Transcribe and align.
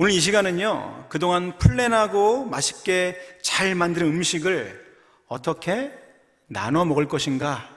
오늘 0.00 0.12
이 0.12 0.20
시간은요, 0.20 1.06
그동안 1.08 1.58
플랜하고 1.58 2.44
맛있게 2.44 3.18
잘 3.42 3.74
만든 3.74 4.02
음식을 4.02 4.86
어떻게 5.26 5.92
나눠 6.46 6.84
먹을 6.84 7.08
것인가? 7.08 7.68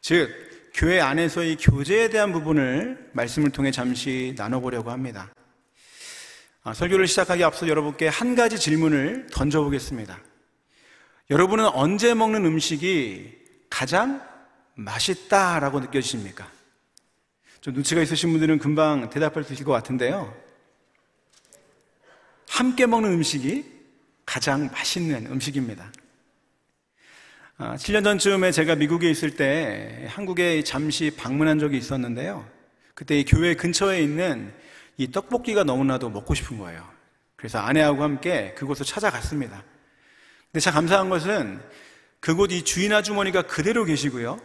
즉, 0.00 0.30
교회 0.72 1.00
안에서의 1.00 1.56
교제에 1.56 2.08
대한 2.08 2.32
부분을 2.32 3.10
말씀을 3.12 3.50
통해 3.50 3.70
잠시 3.70 4.34
나눠보려고 4.38 4.90
합니다. 4.90 5.30
아, 6.62 6.72
설교를 6.72 7.06
시작하기 7.06 7.44
앞서 7.44 7.68
여러분께 7.68 8.08
한 8.08 8.34
가지 8.34 8.58
질문을 8.58 9.26
던져보겠습니다. 9.30 10.18
여러분은 11.28 11.66
언제 11.74 12.14
먹는 12.14 12.46
음식이 12.46 13.36
가장 13.68 14.26
맛있다라고 14.76 15.80
느껴지십니까? 15.80 16.50
좀 17.60 17.74
눈치가 17.74 18.00
있으신 18.00 18.30
분들은 18.30 18.60
금방 18.60 19.10
대답할 19.10 19.44
수 19.44 19.52
있을 19.52 19.66
것 19.66 19.72
같은데요. 19.72 20.47
함께 22.48 22.86
먹는 22.86 23.12
음식이 23.12 23.64
가장 24.24 24.68
맛있는 24.72 25.26
음식입니다. 25.26 25.92
7년 27.58 28.00
아, 28.00 28.02
전쯤에 28.02 28.52
제가 28.52 28.76
미국에 28.76 29.10
있을 29.10 29.34
때 29.34 30.06
한국에 30.08 30.62
잠시 30.62 31.10
방문한 31.10 31.58
적이 31.58 31.78
있었는데요. 31.78 32.48
그때 32.94 33.18
이 33.18 33.24
교회 33.24 33.54
근처에 33.54 34.00
있는 34.00 34.52
이 34.96 35.10
떡볶이가 35.10 35.64
너무나도 35.64 36.10
먹고 36.10 36.34
싶은 36.34 36.58
거예요. 36.58 36.88
그래서 37.36 37.58
아내하고 37.58 38.02
함께 38.02 38.54
그곳을 38.56 38.84
찾아갔습니다. 38.86 39.62
근데 40.50 40.60
참 40.60 40.74
감사한 40.74 41.08
것은 41.08 41.60
그곳 42.20 42.52
이 42.52 42.62
주인 42.62 42.92
아주머니가 42.92 43.42
그대로 43.42 43.84
계시고요. 43.84 44.40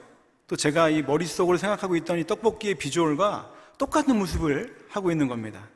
또 0.47 0.55
제가 0.55 0.89
이 0.89 1.02
머릿속으로 1.02 1.58
생각하고 1.58 1.95
있던 1.97 2.20
이 2.20 2.25
떡볶이의 2.25 2.75
비주얼과 2.75 3.52
똑같은 3.77 4.17
모습을 4.17 4.75
하고 4.89 5.11
있는 5.11 5.27
겁니다. 5.27 5.67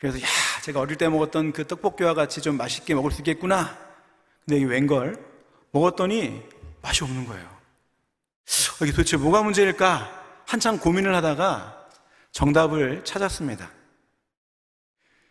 그래서 0.00 0.18
야 0.20 0.26
제가 0.62 0.80
어릴 0.80 0.96
때 0.96 1.08
먹었던 1.08 1.52
그 1.52 1.66
떡볶이와 1.66 2.14
같이 2.14 2.40
좀 2.40 2.56
맛있게 2.56 2.94
먹을 2.94 3.10
수 3.10 3.20
있겠구나. 3.20 3.78
근데 4.44 4.56
이게 4.56 4.64
웬걸 4.64 5.22
먹었더니 5.72 6.42
맛이 6.80 7.04
없는 7.04 7.26
거예요. 7.26 7.48
이게 8.82 8.92
도대체 8.92 9.18
뭐가 9.18 9.42
문제일까? 9.42 10.44
한참 10.46 10.78
고민을 10.78 11.14
하다가 11.14 11.88
정답을 12.32 13.04
찾았습니다. 13.04 13.70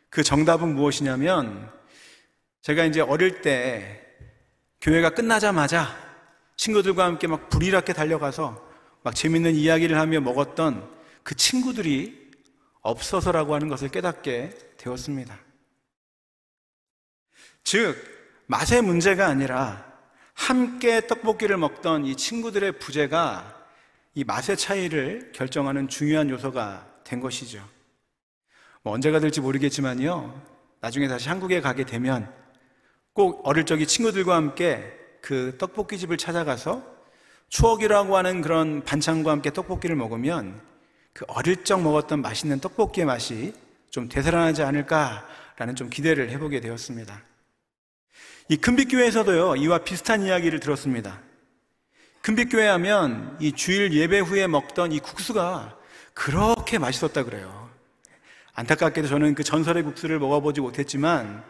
그 0.10 0.24
정답은 0.24 0.76
무엇이냐면 0.76 1.72
제가 2.62 2.86
이제 2.86 3.02
어릴 3.02 3.42
때 3.42 4.06
교회가 4.82 5.10
끝나자마자 5.10 5.98
친구들과 6.58 7.06
함께 7.06 7.26
막 7.26 7.50
불이랗게 7.50 7.94
달려가서 7.94 8.70
막 9.02 9.16
재밌는 9.16 9.56
이야기를 9.56 9.98
하며 9.98 10.20
먹었던 10.22 10.88
그 11.24 11.36
친구들이 11.36 12.29
없어서라고 12.82 13.54
하는 13.56 13.68
것을 13.68 13.90
깨닫게 13.90 14.58
되었습니다. 14.78 15.38
즉, 17.64 17.96
맛의 18.48 18.82
문제가 18.82 19.28
아니라 19.28 19.86
함께 20.34 21.06
떡볶이를 21.06 21.58
먹던 21.58 22.06
이 22.06 22.16
친구들의 22.16 22.80
부재가 22.80 23.68
이 24.16 24.24
맛의 24.24 24.58
차이를 24.58 25.32
결정하는 25.36 25.88
중요한 25.88 26.30
요소가 26.30 26.88
된 27.04 27.20
것이죠. 27.20 27.64
뭐 28.82 28.94
언제가 28.94 29.20
될지 29.20 29.42
모르겠지만요. 29.42 30.42
나중에 30.82 31.08
다시 31.08 31.30
한국에 31.30 31.62
가게 31.62 31.84
되면 31.84 32.34
꼭 33.14 33.46
어릴 33.46 33.66
적이 33.66 33.86
친구들과 33.86 34.36
함께 34.36 34.92
그 35.22 35.58
떡볶이 35.58 35.98
집을 35.98 36.18
찾아가서 36.18 36.84
추억이라고 37.50 38.16
하는 38.16 38.42
그런 38.42 38.84
반찬과 38.84 39.32
함께 39.32 39.52
떡볶이를 39.52 39.96
먹으면 39.96 40.69
그 41.14 41.26
어릴 41.28 41.64
적 41.64 41.82
먹었던 41.82 42.22
맛있는 42.22 42.60
떡볶이의 42.60 43.06
맛이 43.06 43.54
좀 43.90 44.08
되살아나지 44.08 44.64
않을까라는 44.64 45.76
좀 45.76 45.90
기대를 45.90 46.30
해보게 46.30 46.62
되었습니다. 46.62 47.22
이 48.50 48.58
큰빛교회에서도요, 48.58 49.58
이와 49.58 49.80
비슷한 49.80 50.24
이야기를 50.24 50.60
들었습니다. 50.60 51.22
큰빛교회 52.22 52.68
하면 52.68 53.38
이 53.40 53.52
주일 53.52 53.94
예배 53.94 54.20
후에 54.20 54.48
먹던 54.48 54.92
이 54.92 55.00
국수가 55.00 55.78
그렇게 56.14 56.78
맛있었다 56.78 57.24
그래요. 57.24 57.70
안타깝게도 58.54 59.08
저는 59.08 59.36
그 59.36 59.44
전설의 59.44 59.84
국수를 59.84 60.20
먹어보지 60.20 60.62
못했지만 60.62 61.44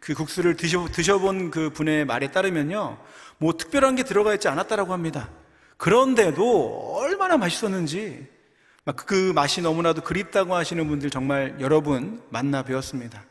그 0.00 0.14
국수를 0.14 0.56
드셔, 0.56 0.86
드셔본 0.86 1.50
그 1.50 1.70
분의 1.70 2.06
말에 2.06 2.30
따르면요, 2.30 2.98
뭐 3.38 3.52
특별한 3.52 3.96
게 3.96 4.02
들어가 4.02 4.32
있지 4.34 4.48
않았다라고 4.48 4.92
합니다. 4.92 5.28
그런데도 5.76 6.96
얼마나 6.96 7.36
맛있었는지 7.36 8.26
그 8.92 9.32
맛이 9.32 9.60
너무나도 9.60 10.02
그립다고 10.02 10.54
하시는 10.54 10.86
분들 10.86 11.10
정말 11.10 11.56
여러분 11.60 12.22
만나 12.30 12.62
뵈었습니다. 12.62 13.24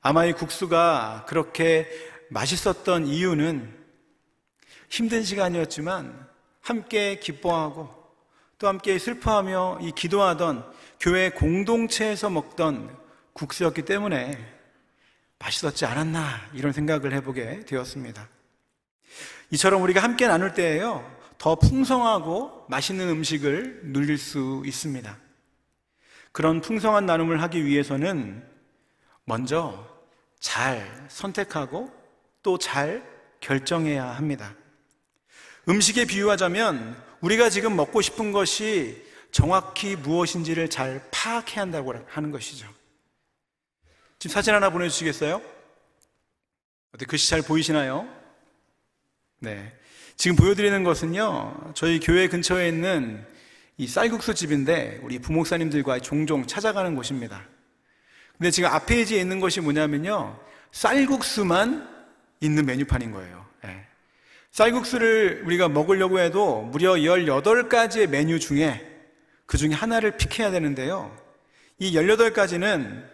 아마 0.00 0.24
이 0.24 0.32
국수가 0.32 1.24
그렇게 1.28 1.88
맛있었던 2.30 3.06
이유는 3.06 3.74
힘든 4.88 5.24
시간이었지만 5.24 6.26
함께 6.60 7.18
기뻐하고 7.18 7.94
또 8.58 8.68
함께 8.68 8.98
슬퍼하며 8.98 9.78
이 9.82 9.92
기도하던 9.92 10.64
교회 11.00 11.30
공동체에서 11.30 12.30
먹던 12.30 12.96
국수였기 13.32 13.82
때문에 13.82 14.36
맛있었지 15.38 15.84
않았나 15.84 16.50
이런 16.54 16.72
생각을 16.72 17.12
해보게 17.12 17.60
되었습니다. 17.66 18.28
이처럼 19.50 19.82
우리가 19.82 20.02
함께 20.02 20.26
나눌 20.26 20.54
때에요. 20.54 21.15
더 21.38 21.54
풍성하고 21.56 22.66
맛있는 22.68 23.08
음식을 23.08 23.82
누릴 23.84 24.18
수 24.18 24.62
있습니다. 24.64 25.18
그런 26.32 26.60
풍성한 26.60 27.06
나눔을 27.06 27.42
하기 27.42 27.64
위해서는 27.64 28.46
먼저 29.24 29.86
잘 30.40 31.06
선택하고 31.08 31.92
또 32.42 32.58
잘 32.58 33.02
결정해야 33.40 34.04
합니다. 34.04 34.54
음식에 35.68 36.04
비유하자면 36.04 37.02
우리가 37.20 37.50
지금 37.50 37.76
먹고 37.76 38.00
싶은 38.00 38.32
것이 38.32 39.04
정확히 39.32 39.96
무엇인지를 39.96 40.70
잘 40.70 41.08
파악해야 41.10 41.62
한다고 41.62 41.94
하는 42.06 42.30
것이죠. 42.30 42.72
지금 44.18 44.32
사진 44.34 44.54
하나 44.54 44.70
보내주시겠어요? 44.70 45.42
어때 46.94 47.04
글씨 47.04 47.28
잘 47.28 47.42
보이시나요? 47.42 48.08
네. 49.40 49.75
지금 50.16 50.34
보여드리는 50.34 50.82
것은요, 50.82 51.72
저희 51.74 52.00
교회 52.00 52.26
근처에 52.26 52.68
있는 52.68 53.24
이 53.76 53.86
쌀국수 53.86 54.34
집인데, 54.34 55.00
우리 55.02 55.18
부목사님들과 55.18 56.00
종종 56.00 56.46
찾아가는 56.46 56.94
곳입니다. 56.96 57.44
근데 58.38 58.50
지금 58.50 58.70
앞페이지에 58.70 59.20
있는 59.20 59.40
것이 59.40 59.60
뭐냐면요, 59.60 60.38
쌀국수만 60.72 61.86
있는 62.40 62.64
메뉴판인 62.64 63.12
거예요. 63.12 63.46
네. 63.62 63.84
쌀국수를 64.52 65.42
우리가 65.44 65.68
먹으려고 65.68 66.18
해도 66.18 66.62
무려 66.62 66.94
18가지의 66.94 68.08
메뉴 68.08 68.38
중에 68.38 68.86
그 69.44 69.58
중에 69.58 69.72
하나를 69.72 70.16
픽해야 70.16 70.50
되는데요. 70.50 71.14
이 71.78 71.92
18가지는 71.92 73.04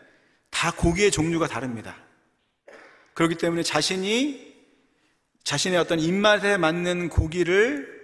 다 0.51 0.71
고기의 0.71 1.11
종류가 1.11 1.49
다릅니다. 1.49 1.97
그렇기 3.15 3.37
때문에 3.37 3.65
자신이 3.65 4.52
자신의 5.45 5.79
어떤 5.79 5.99
입맛에 5.99 6.57
맞는 6.57 7.09
고기를 7.09 8.03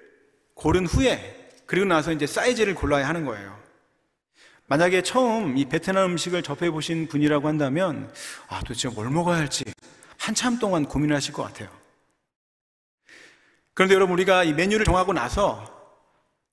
고른 0.54 0.86
후에 0.86 1.50
그리고 1.66 1.86
나서 1.86 2.12
이제 2.12 2.26
사이즈를 2.26 2.74
골라야 2.74 3.08
하는 3.08 3.24
거예요. 3.24 3.58
만약에 4.66 5.02
처음 5.02 5.56
이 5.56 5.64
베트남 5.64 6.10
음식을 6.12 6.42
접해 6.42 6.70
보신 6.70 7.08
분이라고 7.08 7.48
한다면 7.48 8.12
아 8.48 8.60
도대체 8.60 8.88
뭘 8.88 9.08
먹어야 9.10 9.38
할지 9.38 9.64
한참 10.18 10.58
동안 10.58 10.84
고민하실 10.84 11.32
것 11.32 11.42
같아요. 11.42 11.70
그런데 13.74 13.94
여러분 13.94 14.14
우리가 14.14 14.44
이 14.44 14.52
메뉴를 14.52 14.84
정하고 14.84 15.12
나서 15.12 15.74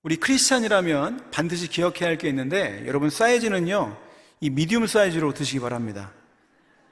우리 0.02 0.16
크리스찬이라면 0.16 1.30
반드시 1.32 1.66
기억해야 1.68 2.08
할 2.08 2.16
게 2.16 2.28
있는데 2.28 2.84
여러분 2.86 3.10
사이즈는요 3.10 3.96
이 4.40 4.50
미디움 4.50 4.86
사이즈로 4.86 5.34
드시기 5.34 5.60
바랍니다. 5.60 6.12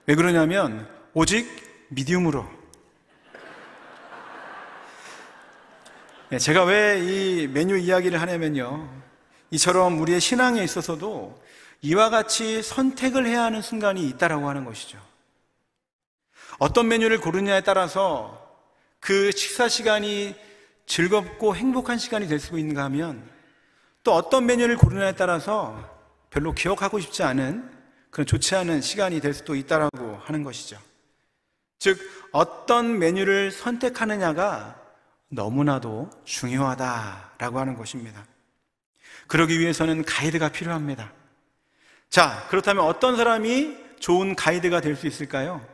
왜 0.06 0.14
그러냐면 0.16 0.88
오직 1.14 1.46
미디움으로 1.90 2.44
제가 6.38 6.64
왜 6.64 7.00
이 7.00 7.46
메뉴 7.48 7.76
이야기를 7.76 8.20
하냐면요. 8.20 8.88
이처럼 9.50 10.00
우리의 10.00 10.20
신앙에 10.20 10.62
있어서도 10.62 11.40
이와 11.82 12.10
같이 12.10 12.62
선택을 12.62 13.26
해야 13.26 13.44
하는 13.44 13.62
순간이 13.62 14.08
있다라고 14.08 14.48
하는 14.48 14.64
것이죠. 14.64 14.98
어떤 16.58 16.88
메뉴를 16.88 17.20
고르냐에 17.20 17.60
따라서 17.60 18.40
그 19.00 19.30
식사 19.32 19.68
시간이 19.68 20.34
즐겁고 20.86 21.54
행복한 21.56 21.98
시간이 21.98 22.26
될 22.26 22.38
수 22.40 22.58
있는가 22.58 22.84
하면 22.84 23.22
또 24.02 24.12
어떤 24.14 24.46
메뉴를 24.46 24.76
고르냐에 24.76 25.12
따라서 25.12 25.78
별로 26.30 26.52
기억하고 26.52 27.00
싶지 27.00 27.22
않은 27.22 27.70
그런 28.10 28.26
좋지 28.26 28.54
않은 28.54 28.80
시간이 28.80 29.20
될 29.20 29.34
수도 29.34 29.54
있다라고 29.54 30.18
하는 30.22 30.42
것이죠. 30.42 30.78
즉, 31.78 31.98
어떤 32.32 32.98
메뉴를 32.98 33.50
선택하느냐가 33.50 34.80
너무나도 35.34 36.10
중요하다라고 36.24 37.58
하는 37.58 37.76
것입니다. 37.76 38.24
그러기 39.26 39.58
위해서는 39.58 40.04
가이드가 40.04 40.50
필요합니다. 40.50 41.12
자, 42.08 42.46
그렇다면 42.48 42.84
어떤 42.84 43.16
사람이 43.16 43.76
좋은 43.98 44.34
가이드가 44.34 44.80
될 44.80 44.96
수 44.96 45.06
있을까요? 45.06 45.66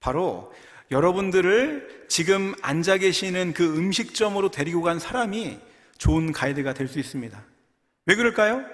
바로 0.00 0.52
여러분들을 0.90 2.06
지금 2.08 2.54
앉아 2.60 2.98
계시는 2.98 3.54
그 3.54 3.76
음식점으로 3.76 4.50
데리고 4.50 4.82
간 4.82 4.98
사람이 4.98 5.58
좋은 5.98 6.32
가이드가 6.32 6.74
될 6.74 6.88
수 6.88 6.98
있습니다. 6.98 7.42
왜 8.06 8.16
그럴까요? 8.16 8.64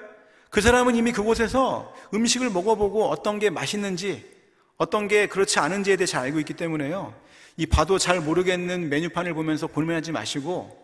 그 0.50 0.60
사람은 0.62 0.96
이미 0.96 1.12
그곳에서 1.12 1.94
음식을 2.14 2.48
먹어보고 2.50 3.08
어떤 3.08 3.38
게 3.38 3.50
맛있는지, 3.50 4.24
어떤 4.78 5.06
게 5.08 5.26
그렇지 5.26 5.58
않은지에 5.58 5.96
대해 5.96 6.06
잘 6.06 6.22
알고 6.22 6.38
있기 6.40 6.54
때문에요. 6.54 7.14
이 7.58 7.66
봐도 7.66 7.98
잘 7.98 8.20
모르겠는 8.20 8.88
메뉴판을 8.88 9.34
보면서 9.34 9.66
고민하지 9.66 10.12
마시고 10.12 10.78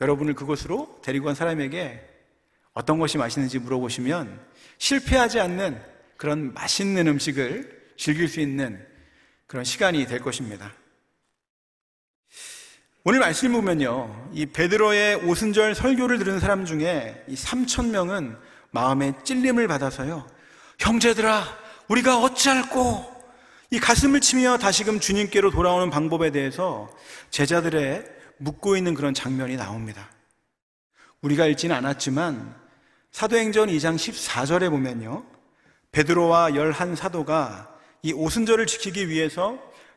여러분을 0.00 0.34
그곳으로 0.34 0.98
데리고 1.04 1.26
간 1.26 1.36
사람에게 1.36 2.04
어떤 2.74 2.98
것이 2.98 3.16
맛있는지 3.16 3.60
물어보시면 3.60 4.40
실패하지 4.78 5.38
않는 5.38 5.80
그런 6.16 6.52
맛있는 6.52 7.06
음식을 7.06 7.92
즐길 7.96 8.26
수 8.26 8.40
있는 8.40 8.84
그런 9.46 9.64
시간이 9.64 10.04
될 10.06 10.18
것입니다. 10.20 10.72
오늘 13.04 13.20
말씀 13.20 13.52
보면요. 13.52 14.30
이 14.32 14.46
베드로의 14.46 15.28
오순절 15.28 15.76
설교를 15.76 16.18
들은 16.18 16.40
사람 16.40 16.64
중에 16.64 17.24
이 17.28 17.36
3천 17.36 17.90
명은 17.90 18.36
마음에 18.72 19.12
찔림을 19.22 19.68
받아서요. 19.68 20.26
형제들아, 20.80 21.44
우리가 21.86 22.18
어찌할꼬? 22.18 23.19
이 23.72 23.78
가슴을 23.78 24.20
치며 24.20 24.58
다시금 24.58 24.98
주님께로 24.98 25.52
돌아오는 25.52 25.90
방법에 25.90 26.32
대해서 26.32 26.90
제자들의 27.30 28.04
묻고 28.38 28.76
있는 28.76 28.94
그런 28.94 29.14
장면이 29.14 29.56
나옵니다. 29.56 30.10
우리가 31.20 31.46
읽지는 31.46 31.76
않았지만 31.76 32.56
사도행전 33.12 33.68
2장 33.68 33.94
14절에 33.94 34.70
보면요. 34.70 35.24
베드로와 35.92 36.56
열한 36.56 36.96
사도가 36.96 37.72
이 38.02 38.12
오순절을 38.12 38.66
지키기 38.66 39.08
위해서 39.08 39.56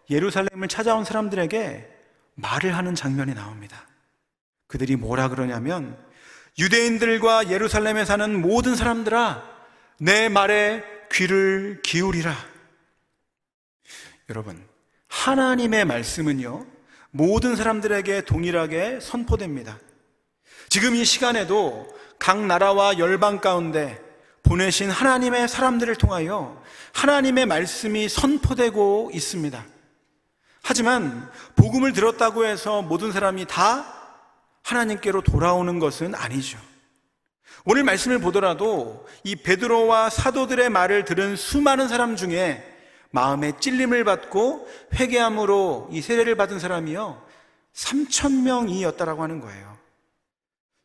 예루살렘을 0.09 0.67
찾아온 0.67 1.03
사람들에게 1.03 1.89
말을 2.35 2.77
하는 2.77 2.93
장면이 2.93 3.33
나옵니다. 3.33 3.87
그들이 4.67 4.97
뭐라 4.97 5.29
그러냐면 5.29 5.97
유대인들과 6.59 7.49
예루살렘에 7.49 8.05
사는 8.05 8.39
모든 8.39 8.75
사람들아 8.75 9.43
내 9.99 10.29
말에 10.29 10.83
귀를 11.11 11.81
기울이라. 11.83 12.52
여러분, 14.29 14.63
하나님의 15.07 15.85
말씀은요, 15.85 16.65
모든 17.11 17.55
사람들에게 17.55 18.21
동일하게 18.21 18.99
선포됩니다. 19.01 19.77
지금 20.69 20.95
이 20.95 21.05
시간에도 21.05 21.87
각 22.17 22.43
나라와 22.45 22.97
열방 22.97 23.39
가운데 23.41 24.01
보내신 24.43 24.89
하나님의 24.89 25.47
사람들을 25.47 25.95
통하여 25.95 26.61
하나님의 26.93 27.45
말씀이 27.45 28.09
선포되고 28.09 29.11
있습니다. 29.13 29.65
하지만 30.63 31.29
복음을 31.55 31.93
들었다고 31.93 32.45
해서 32.45 32.81
모든 32.81 33.11
사람이 33.11 33.45
다 33.45 33.85
하나님께로 34.63 35.21
돌아오는 35.21 35.79
것은 35.79 36.15
아니죠. 36.15 36.57
오늘 37.65 37.83
말씀을 37.83 38.19
보더라도 38.19 39.05
이 39.23 39.35
베드로와 39.35 40.09
사도들의 40.09 40.69
말을 40.69 41.05
들은 41.05 41.35
수많은 41.35 41.87
사람 41.87 42.15
중에 42.15 42.72
마음에 43.13 43.53
찔림을 43.59 44.03
받고 44.05 44.67
회개함으로 44.95 45.89
이 45.91 46.01
세례를 46.01 46.35
받은 46.35 46.59
사람이요. 46.59 47.23
3천 47.75 48.41
명이었다라고 48.41 49.21
하는 49.21 49.39
거예요. 49.39 49.77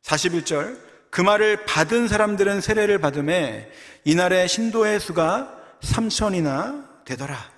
41절 0.03 0.79
그 1.09 1.23
말을 1.23 1.65
받은 1.65 2.07
사람들은 2.07 2.61
세례를 2.61 2.99
받음에 2.99 3.73
이날의 4.05 4.47
신도의 4.47 5.01
수가 5.01 5.59
3천이나 5.81 7.05
되더라. 7.07 7.51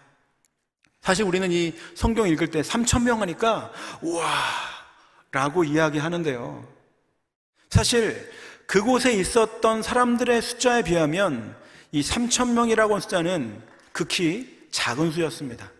사실 1.00 1.24
우리는 1.24 1.50
이 1.50 1.74
성경 1.96 2.28
읽을 2.28 2.52
때 2.52 2.62
3천 2.62 3.02
명 3.02 3.20
하니까 3.22 3.72
우와 4.02 4.24
라고 5.32 5.64
이야기하는데요. 5.64 6.64
사실 7.70 8.30
그곳에 8.66 9.12
있었던 9.14 9.82
사람들의 9.82 10.40
숫자에 10.42 10.82
비하면 10.82 11.56
이 11.90 12.02
3천 12.02 12.52
명이라고 12.52 12.94
하는 12.94 13.00
숫자는 13.00 13.62
극히 13.90 14.59
작은 14.70 15.10
수였습니다. 15.10 15.70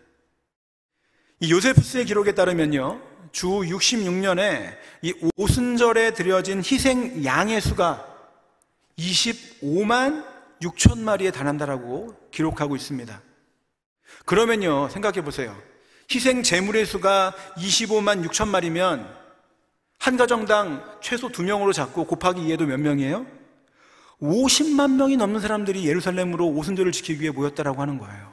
이 1.39 1.51
요세프스의 1.51 2.05
기록에 2.05 2.33
따르면요. 2.33 3.01
주 3.31 3.47
66년에 3.47 4.77
이 5.01 5.13
오순절에 5.37 6.13
드려진 6.13 6.59
희생 6.59 7.23
양의 7.23 7.61
수가 7.61 8.05
25만 8.97 10.25
6천 10.61 10.99
마리에 10.99 11.31
달한다라고 11.31 12.15
기록하고 12.29 12.75
있습니다. 12.75 13.21
그러면요, 14.25 14.89
생각해 14.89 15.23
보세요. 15.23 15.57
희생 16.13 16.43
제물의 16.43 16.85
수가 16.85 17.33
25만 17.57 18.27
6천 18.27 18.47
마리면 18.49 19.21
한 19.97 20.17
가정당 20.17 20.97
최소 21.01 21.29
두 21.29 21.43
명으로 21.43 21.73
잡고 21.73 22.05
곱하기 22.05 22.41
2에도 22.41 22.65
몇 22.65 22.79
명이에요? 22.79 23.25
50만 24.21 24.95
명이 24.97 25.17
넘는 25.17 25.39
사람들이 25.39 25.87
예루살렘으로 25.87 26.47
오순절을 26.49 26.91
지키기 26.91 27.21
위해 27.21 27.31
모였다라고 27.31 27.81
하는 27.81 27.97
거예요. 27.97 28.30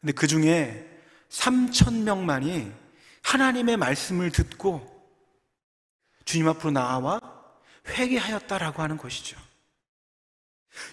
근데 0.00 0.12
그 0.12 0.26
중에 0.26 0.88
3천 1.30 2.02
명만이 2.02 2.72
하나님의 3.22 3.76
말씀을 3.76 4.30
듣고 4.30 4.94
주님 6.24 6.48
앞으로 6.48 6.70
나와 6.70 7.20
회개하였다라고 7.88 8.82
하는 8.82 8.96
것이죠. 8.96 9.36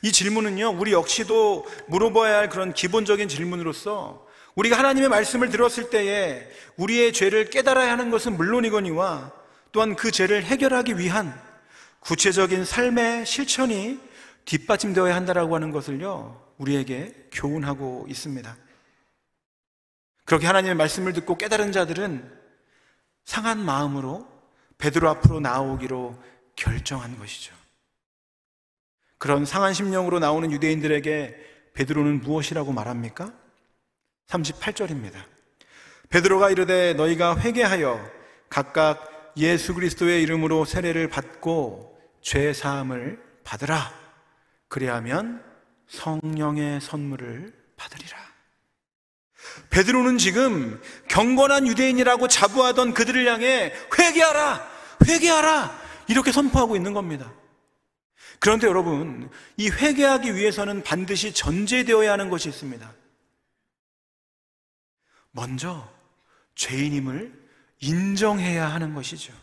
이 0.01 0.11
질문은요, 0.11 0.69
우리 0.79 0.93
역시도 0.93 1.67
물어봐야 1.87 2.37
할 2.37 2.49
그런 2.49 2.73
기본적인 2.73 3.27
질문으로서 3.27 4.25
우리가 4.55 4.77
하나님의 4.77 5.09
말씀을 5.09 5.49
들었을 5.49 5.89
때에 5.89 6.47
우리의 6.77 7.11
죄를 7.11 7.49
깨달아야 7.49 7.91
하는 7.91 8.11
것은 8.11 8.37
물론이거니와 8.37 9.31
또한 9.71 9.95
그 9.95 10.11
죄를 10.11 10.43
해결하기 10.43 10.99
위한 10.99 11.33
구체적인 11.99 12.63
삶의 12.63 13.25
실천이 13.25 13.99
뒷받침되어야 14.45 15.15
한다라고 15.15 15.55
하는 15.55 15.71
것을요, 15.71 16.39
우리에게 16.57 17.29
교훈하고 17.31 18.05
있습니다. 18.07 18.55
그렇게 20.25 20.47
하나님의 20.47 20.75
말씀을 20.75 21.13
듣고 21.13 21.37
깨달은 21.37 21.71
자들은 21.71 22.31
상한 23.25 23.63
마음으로 23.63 24.27
베드로 24.77 25.09
앞으로 25.09 25.39
나오기로 25.39 26.21
결정한 26.55 27.17
것이죠. 27.17 27.55
그런 29.17 29.45
상한 29.45 29.73
심령으로 29.73 30.19
나오는 30.19 30.51
유대인들에게 30.51 31.71
베드로는 31.73 32.21
무엇이라고 32.21 32.71
말합니까? 32.73 33.33
38절입니다. 34.27 35.15
베드로가 36.09 36.49
이르되 36.49 36.93
너희가 36.93 37.39
회개하여 37.39 37.99
각각 38.49 39.31
예수 39.37 39.73
그리스도의 39.73 40.21
이름으로 40.23 40.65
세례를 40.65 41.09
받고 41.09 41.97
죄 42.21 42.53
사함을 42.53 43.21
받으라. 43.43 43.91
그리하면 44.67 45.43
성령의 45.87 46.81
선물을 46.81 47.53
받으리라. 47.75 48.32
베드로는 49.73 50.19
지금 50.19 50.79
경건한 51.07 51.65
유대인이라고 51.65 52.27
자부하던 52.27 52.93
그들을 52.93 53.25
향해 53.25 53.73
회개하라! 53.97 54.69
회개하라! 55.07 55.81
이렇게 56.09 56.31
선포하고 56.31 56.75
있는 56.75 56.93
겁니다. 56.93 57.33
그런데 58.37 58.67
여러분, 58.67 59.31
이 59.57 59.69
회개하기 59.69 60.35
위해서는 60.35 60.83
반드시 60.83 61.33
전제되어야 61.33 62.11
하는 62.11 62.29
것이 62.29 62.49
있습니다. 62.49 62.93
먼저 65.31 65.91
죄인임을 66.53 67.33
인정해야 67.79 68.71
하는 68.71 68.93
것이죠. 68.93 69.33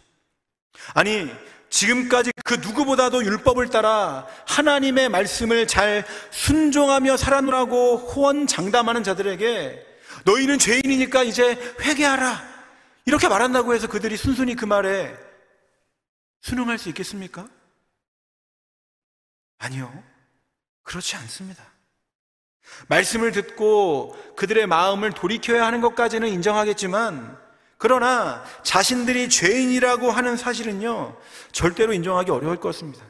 아니, 0.94 1.28
지금까지 1.70 2.30
그 2.44 2.54
누구보다도 2.54 3.24
율법을 3.24 3.70
따라 3.70 4.28
하나님의 4.46 5.08
말씀을 5.08 5.66
잘 5.66 6.04
순종하며 6.30 7.16
살아노라고 7.16 7.96
호언 7.96 8.46
장담하는 8.46 9.02
자들에게 9.02 9.89
너희는 10.24 10.58
죄인이니까 10.58 11.22
이제 11.22 11.54
회개하라. 11.80 12.50
이렇게 13.06 13.28
말한다고 13.28 13.74
해서 13.74 13.88
그들이 13.88 14.16
순순히 14.16 14.54
그 14.54 14.64
말에 14.64 15.16
순응할 16.42 16.78
수 16.78 16.88
있겠습니까? 16.88 17.48
아니요. 19.58 19.92
그렇지 20.82 21.16
않습니다. 21.16 21.64
말씀을 22.88 23.32
듣고 23.32 24.16
그들의 24.36 24.66
마음을 24.66 25.12
돌이켜야 25.12 25.66
하는 25.66 25.80
것까지는 25.80 26.28
인정하겠지만, 26.28 27.38
그러나 27.78 28.44
자신들이 28.62 29.28
죄인이라고 29.28 30.10
하는 30.10 30.36
사실은요, 30.36 31.18
절대로 31.52 31.92
인정하기 31.92 32.30
어려울 32.30 32.60
것입니다. 32.60 33.04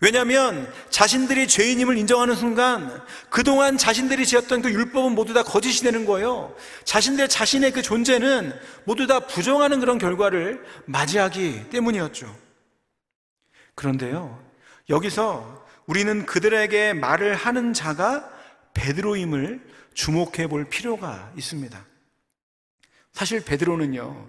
왜냐하면 0.00 0.72
자신들이 0.90 1.46
죄인임을 1.48 1.96
인정하는 1.96 2.34
순간 2.34 3.02
그동안 3.30 3.76
자신들이 3.78 4.26
지었던 4.26 4.62
그 4.62 4.70
율법은 4.70 5.12
모두 5.12 5.32
다 5.32 5.42
거짓이 5.42 5.82
되는 5.82 6.04
거예요. 6.04 6.54
자신들 6.84 7.28
자신의 7.28 7.72
그 7.72 7.82
존재는 7.82 8.52
모두 8.84 9.06
다 9.06 9.20
부정하는 9.20 9.80
그런 9.80 9.98
결과를 9.98 10.64
맞이하기 10.86 11.70
때문이었죠. 11.70 12.34
그런데요, 13.74 14.42
여기서 14.88 15.64
우리는 15.86 16.26
그들에게 16.26 16.92
말을 16.94 17.34
하는 17.34 17.72
자가 17.72 18.30
베드로임을 18.74 19.60
주목해 19.94 20.48
볼 20.48 20.68
필요가 20.68 21.32
있습니다. 21.36 21.84
사실 23.12 23.44
베드로는요, 23.44 24.28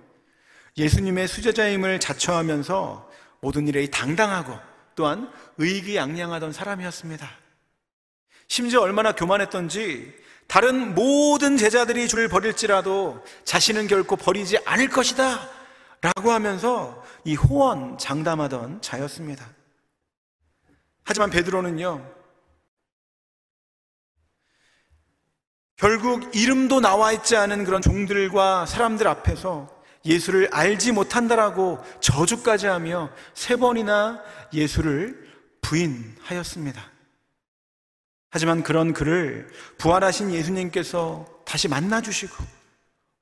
예수님의 0.77 1.27
수제자임을 1.27 1.99
자처하면서 1.99 3.09
모든 3.41 3.67
일에 3.67 3.87
당당하고 3.87 4.57
또한 4.95 5.31
의기양양하던 5.57 6.53
사람이었습니다. 6.53 7.29
심지어 8.47 8.81
얼마나 8.81 9.13
교만했던지 9.13 10.13
다른 10.47 10.93
모든 10.95 11.57
제자들이 11.57 12.07
주를 12.07 12.27
버릴지라도 12.27 13.23
자신은 13.43 13.87
결코 13.87 14.15
버리지 14.15 14.59
않을 14.65 14.89
것이다 14.89 15.49
라고 16.01 16.31
하면서 16.31 17.03
이 17.23 17.35
호언 17.35 17.97
장담하던 17.97 18.81
자였습니다. 18.81 19.49
하지만 21.03 21.29
베드로는요, 21.29 22.13
결국 25.77 26.35
이름도 26.35 26.79
나와 26.79 27.11
있지 27.11 27.35
않은 27.35 27.65
그런 27.65 27.81
종들과 27.81 28.65
사람들 28.65 29.07
앞에서 29.07 29.74
예수를 30.05 30.49
알지 30.51 30.91
못한다라고 30.91 31.83
저주까지 31.99 32.67
하며 32.67 33.09
세 33.33 33.55
번이나 33.55 34.21
예수를 34.53 35.25
부인하였습니다. 35.61 36.91
하지만 38.29 38.63
그런 38.63 38.93
그를 38.93 39.47
부활하신 39.77 40.31
예수님께서 40.31 41.25
다시 41.45 41.67
만나주시고 41.67 42.35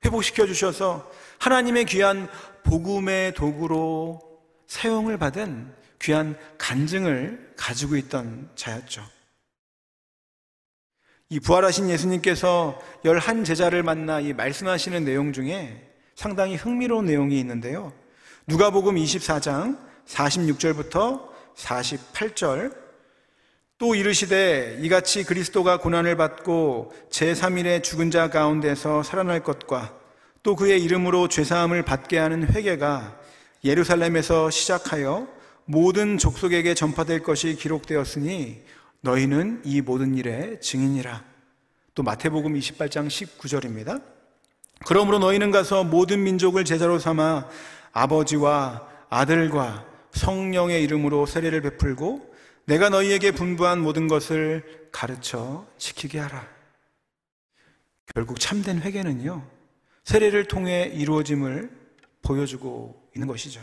회복시켜 0.04 0.46
주셔서 0.46 1.10
하나님의 1.38 1.86
귀한 1.86 2.28
복음의 2.64 3.34
도구로 3.34 4.20
사용을 4.66 5.18
받은 5.18 5.72
귀한 6.02 6.36
간증을 6.58 7.54
가지고 7.56 7.96
있던 7.96 8.50
자였죠. 8.56 9.02
이 11.30 11.40
부활하신 11.40 11.88
예수님께서 11.88 12.78
열한 13.04 13.44
제자를 13.44 13.82
만나 13.82 14.20
이 14.20 14.32
말씀하시는 14.32 15.04
내용 15.04 15.32
중에 15.32 15.93
상당히 16.14 16.56
흥미로운 16.56 17.06
내용이 17.06 17.38
있는데요. 17.40 17.92
누가복음 18.46 18.96
24장 18.96 19.78
46절부터 20.06 21.28
48절 21.56 22.76
또 23.78 23.94
이르시되 23.94 24.78
이같이 24.80 25.24
그리스도가 25.24 25.78
고난을 25.78 26.16
받고 26.16 26.92
제3일에 27.10 27.82
죽은 27.82 28.10
자 28.10 28.30
가운데서 28.30 29.02
살아날 29.02 29.42
것과 29.42 29.98
또 30.42 30.56
그의 30.56 30.82
이름으로 30.82 31.28
죄사함을 31.28 31.82
받게 31.82 32.18
하는 32.18 32.46
회개가 32.48 33.18
예루살렘에서 33.64 34.50
시작하여 34.50 35.26
모든 35.64 36.18
족속에게 36.18 36.74
전파될 36.74 37.22
것이 37.22 37.56
기록되었으니 37.56 38.62
너희는 39.00 39.62
이 39.64 39.80
모든 39.80 40.14
일의 40.14 40.60
증인이라. 40.60 41.24
또 41.94 42.02
마태복음 42.02 42.54
28장 42.54 43.08
19절입니다. 43.08 44.13
그러므로 44.86 45.18
너희는 45.18 45.50
가서 45.50 45.84
모든 45.84 46.22
민족을 46.22 46.64
제자로 46.64 46.98
삼아 46.98 47.48
아버지와 47.92 48.86
아들과 49.08 49.86
성령의 50.12 50.82
이름으로 50.82 51.26
세례를 51.26 51.60
베풀고 51.62 52.34
내가 52.66 52.88
너희에게 52.88 53.32
분부한 53.32 53.80
모든 53.80 54.08
것을 54.08 54.88
가르쳐 54.92 55.66
지키게 55.78 56.18
하라. 56.18 56.46
결국 58.14 58.38
참된 58.40 58.80
회개는요, 58.80 59.44
세례를 60.04 60.46
통해 60.46 60.90
이루어짐을 60.94 61.70
보여주고 62.22 63.10
있는 63.14 63.26
것이죠. 63.28 63.60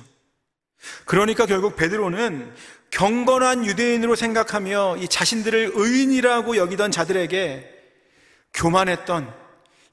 그러니까 1.06 1.46
결국 1.46 1.76
베드로는 1.76 2.54
경건한 2.90 3.66
유대인으로 3.66 4.16
생각하며 4.16 4.98
이 4.98 5.08
자신들을 5.08 5.72
의인이라고 5.74 6.58
여기던 6.58 6.92
자들에게 6.92 7.70
교만했던 8.54 9.41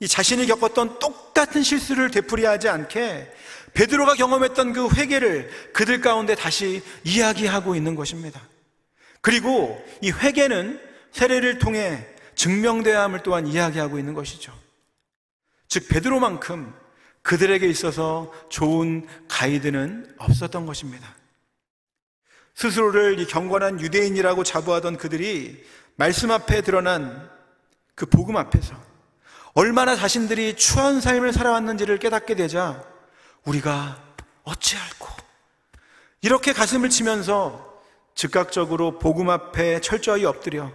이 0.01 0.07
자신이 0.07 0.47
겪었던 0.47 0.99
똑같은 0.99 1.63
실수를 1.63 2.11
되풀이하지 2.11 2.69
않게 2.69 3.33
베드로가 3.75 4.15
경험했던 4.15 4.73
그 4.73 4.89
회개를 4.95 5.73
그들 5.73 6.01
가운데 6.01 6.35
다시 6.35 6.83
이야기하고 7.05 7.75
있는 7.75 7.95
것입니다. 7.95 8.41
그리고 9.21 9.85
이 10.01 10.11
회개는 10.11 10.81
세례를 11.13 11.59
통해 11.59 12.07
증명되어야 12.35 13.03
함을 13.03 13.23
또한 13.23 13.47
이야기하고 13.47 13.99
있는 13.99 14.15
것이죠. 14.15 14.57
즉 15.67 15.89
베드로만큼 15.89 16.73
그들에게 17.23 17.67
있어서 17.69 18.33
좋은 18.49 19.07
가이드는 19.29 20.15
없었던 20.19 20.65
것입니다. 20.65 21.15
스스로를 22.55 23.21
이 23.21 23.27
경건한 23.27 23.81
유대인이라고 23.81 24.45
자부하던 24.45 24.97
그들이 24.97 25.65
말씀 25.97 26.31
앞에 26.31 26.63
드러난 26.63 27.31
그 27.95 28.07
복음 28.07 28.37
앞에서 28.37 28.88
얼마나 29.55 29.97
자신들이 29.97 30.57
추한 30.57 31.01
삶을 31.01 31.33
살아왔는지를 31.33 31.99
깨닫게 31.99 32.35
되자 32.35 32.85
우리가 33.45 34.03
어찌할꼬 34.45 35.09
이렇게 36.21 36.53
가슴을 36.53 36.91
치면서 36.91 37.83
즉각적으로 38.15 38.99
복음 38.99 39.31
앞에 39.31 39.81
철저히 39.81 40.25
엎드려 40.25 40.73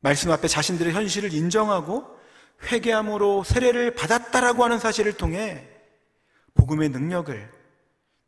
말씀 0.00 0.30
앞에 0.30 0.48
자신들의 0.48 0.92
현실을 0.92 1.32
인정하고 1.32 2.16
회개함으로 2.64 3.44
세례를 3.44 3.94
받았다라고 3.94 4.64
하는 4.64 4.78
사실을 4.78 5.14
통해 5.14 5.68
복음의 6.54 6.90
능력을 6.90 7.50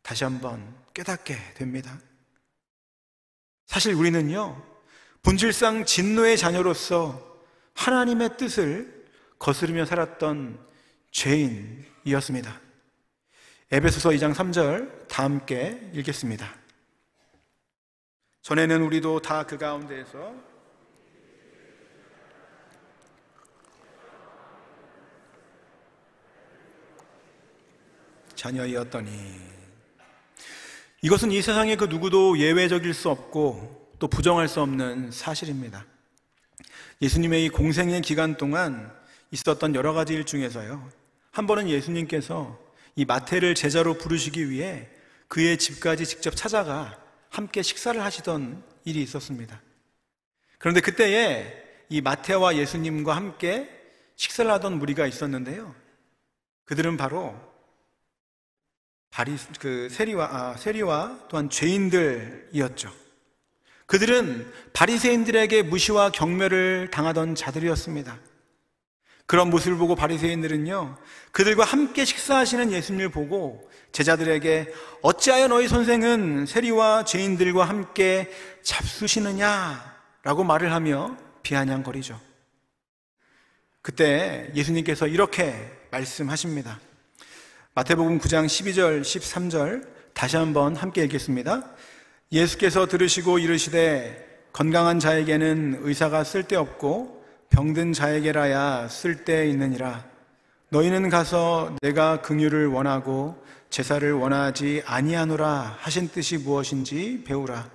다시 0.01 0.23
한번 0.23 0.75
깨닫게 0.93 1.53
됩니다. 1.55 1.97
사실 3.65 3.93
우리는요, 3.93 4.61
본질상 5.21 5.85
진노의 5.85 6.37
자녀로서 6.37 7.39
하나님의 7.75 8.37
뜻을 8.37 8.98
거스르며 9.39 9.85
살았던 9.85 10.59
죄인이었습니다. 11.11 12.61
에베소서 13.71 14.09
2장 14.09 14.33
3절 14.33 15.07
다 15.07 15.23
함께 15.23 15.89
읽겠습니다. 15.93 16.53
전에는 18.41 18.81
우리도 18.81 19.21
다 19.21 19.43
그 19.43 19.57
가운데에서 19.57 20.33
자녀이었더니 28.35 29.09
이것은 31.01 31.31
이 31.31 31.41
세상의 31.41 31.77
그 31.77 31.85
누구도 31.85 32.37
예외적일 32.37 32.93
수 32.93 33.09
없고 33.09 33.93
또 33.99 34.07
부정할 34.07 34.47
수 34.47 34.61
없는 34.61 35.11
사실입니다. 35.11 35.85
예수님의 37.01 37.45
이 37.45 37.49
공생의 37.49 38.01
기간 38.01 38.35
동안 38.35 38.98
있었던 39.31 39.75
여러 39.75 39.93
가지 39.93 40.13
일 40.13 40.25
중에서요. 40.25 40.89
한 41.31 41.47
번은 41.47 41.69
예수님께서 41.69 42.59
이 42.95 43.05
마태를 43.05 43.55
제자로 43.55 43.93
부르시기 43.95 44.49
위해 44.49 44.87
그의 45.27 45.57
집까지 45.57 46.05
직접 46.05 46.35
찾아가 46.35 46.99
함께 47.29 47.61
식사를 47.61 48.01
하시던 48.01 48.63
일이 48.85 49.01
있었습니다. 49.03 49.61
그런데 50.57 50.81
그때에 50.81 51.63
이 51.89 52.01
마태와 52.01 52.57
예수님과 52.57 53.15
함께 53.15 53.69
식사를 54.15 54.49
하던 54.51 54.79
무리가 54.79 55.07
있었는데요. 55.07 55.73
그들은 56.65 56.97
바로 56.97 57.39
바리, 59.09 59.35
그 59.59 59.89
세리와, 59.89 60.29
아, 60.31 60.57
세리와 60.57 61.27
또한 61.29 61.49
죄인들이었죠. 61.49 62.91
그들은 63.85 64.51
바리새인들에게 64.73 65.63
무시와 65.63 66.11
경멸을 66.11 66.89
당하던 66.91 67.33
자들이었습니다. 67.33 68.19
그런 69.29 69.51
모습을 69.51 69.77
보고 69.77 69.93
바리새인들은요, 69.93 70.97
그들과 71.31 71.63
함께 71.63 72.03
식사하시는 72.03 72.71
예수님을 72.71 73.09
보고 73.09 73.69
제자들에게 73.91 74.73
어찌하여 75.03 75.49
너희 75.49 75.67
선생은 75.67 76.47
세리와 76.47 77.05
죄인들과 77.05 77.63
함께 77.63 78.27
잡수시느냐라고 78.63 80.43
말을 80.43 80.73
하며 80.73 81.15
비아냥거리죠. 81.43 82.19
그때 83.83 84.49
예수님께서 84.55 85.05
이렇게 85.05 85.77
말씀하십니다. 85.91 86.79
마태복음 87.75 88.17
9장 88.17 88.47
12절, 88.47 89.01
13절 89.01 89.87
다시 90.15 90.37
한번 90.37 90.75
함께 90.75 91.03
읽겠습니다. 91.03 91.69
예수께서 92.31 92.87
들으시고 92.87 93.37
이르시되 93.37 94.47
건강한 94.53 94.99
자에게는 94.99 95.81
의사가 95.83 96.23
쓸데없고 96.23 97.18
병든 97.49 97.93
자에게라야 97.93 98.87
쓸데 98.87 99.49
있느니라. 99.49 100.05
너희는 100.69 101.09
가서 101.09 101.75
내가 101.81 102.21
긍휼을 102.21 102.67
원하고 102.67 103.43
제사를 103.69 104.11
원하지 104.13 104.83
아니하노라 104.85 105.77
하신 105.79 106.09
뜻이 106.09 106.37
무엇인지 106.37 107.23
배우라. 107.25 107.69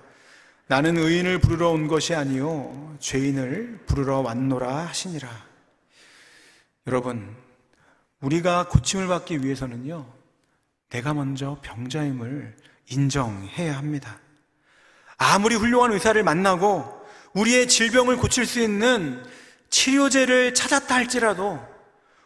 나는 0.67 0.97
의인을 0.97 1.39
부르러 1.39 1.69
온 1.69 1.87
것이 1.87 2.15
아니요 2.15 2.95
죄인을 2.99 3.83
부르러 3.85 4.19
왔노라 4.21 4.87
하시니라. 4.87 5.29
여러분, 6.87 7.35
우리가 8.21 8.69
고침을 8.69 9.07
받기 9.07 9.43
위해서는요, 9.43 10.05
내가 10.89 11.13
먼저 11.13 11.59
병자임을 11.61 12.55
인정해야 12.89 13.77
합니다. 13.77 14.19
아무리 15.17 15.55
훌륭한 15.55 15.91
의사를 15.91 16.21
만나고 16.23 17.05
우리의 17.33 17.67
질병을 17.67 18.17
고칠 18.17 18.45
수 18.45 18.61
있는 18.61 19.23
치료제를 19.69 20.53
찾았다 20.53 20.93
할지라도 20.93 21.59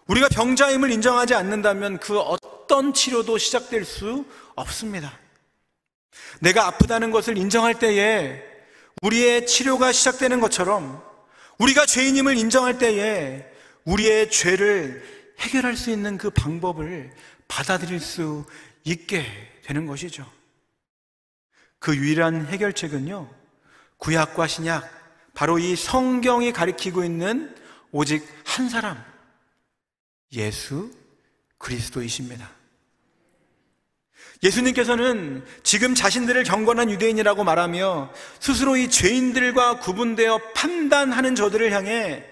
우리가 0.08 0.28
병자임을 0.30 0.92
인정하지 0.92 1.36
않는다면 1.36 2.00
그 2.00 2.20
어떤 2.20 2.94
치료도 2.94 3.38
시작될 3.38 3.86
수 3.86 4.26
없습니다. 4.56 5.18
내가 6.40 6.68
아프다는 6.68 7.12
것을 7.12 7.38
인정할 7.38 7.78
때에 7.78 8.44
우리의 9.02 9.46
치료가 9.46 9.92
시작되는 9.92 10.40
것처럼 10.40 11.04
우리가 11.58 11.86
죄인임을 11.86 12.38
인정할 12.38 12.78
때에 12.78 13.46
우리의 13.86 14.32
죄를 14.32 15.04
해결할 15.40 15.76
수 15.76 15.92
있는 15.92 16.18
그 16.18 16.30
방법을 16.30 17.12
받아들일 17.48 18.00
수 18.00 18.46
있게 18.84 19.26
되는 19.64 19.86
것이죠. 19.86 20.26
그 21.80 21.96
유일한 21.96 22.48
해결책은요, 22.48 23.30
구약과 23.98 24.48
신약, 24.48 24.99
바로 25.40 25.58
이 25.58 25.78
성경이 25.78 26.52
가리키고 26.52 27.06
있는 27.06 27.56
오직 27.94 28.28
한 28.44 28.68
사람, 28.68 29.02
예수 30.34 30.92
그리스도이십니다. 31.58 32.52
예수님께서는 34.44 35.46
지금 35.64 35.96
자신들을 35.96 36.44
경건한 36.44 36.92
유대인이라고 36.92 37.46
말하며 37.46 38.12
스스로 38.42 38.76
이 38.76 38.90
죄인들과 38.90 39.80
구분되어 39.80 40.42
판단하는 40.56 41.36
저들을 41.36 41.72
향해 41.72 42.26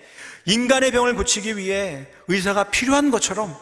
인간의 0.43 0.91
병을 0.91 1.15
고치기 1.15 1.55
위해 1.55 2.07
의사가 2.27 2.71
필요한 2.71 3.09
것처럼 3.09 3.55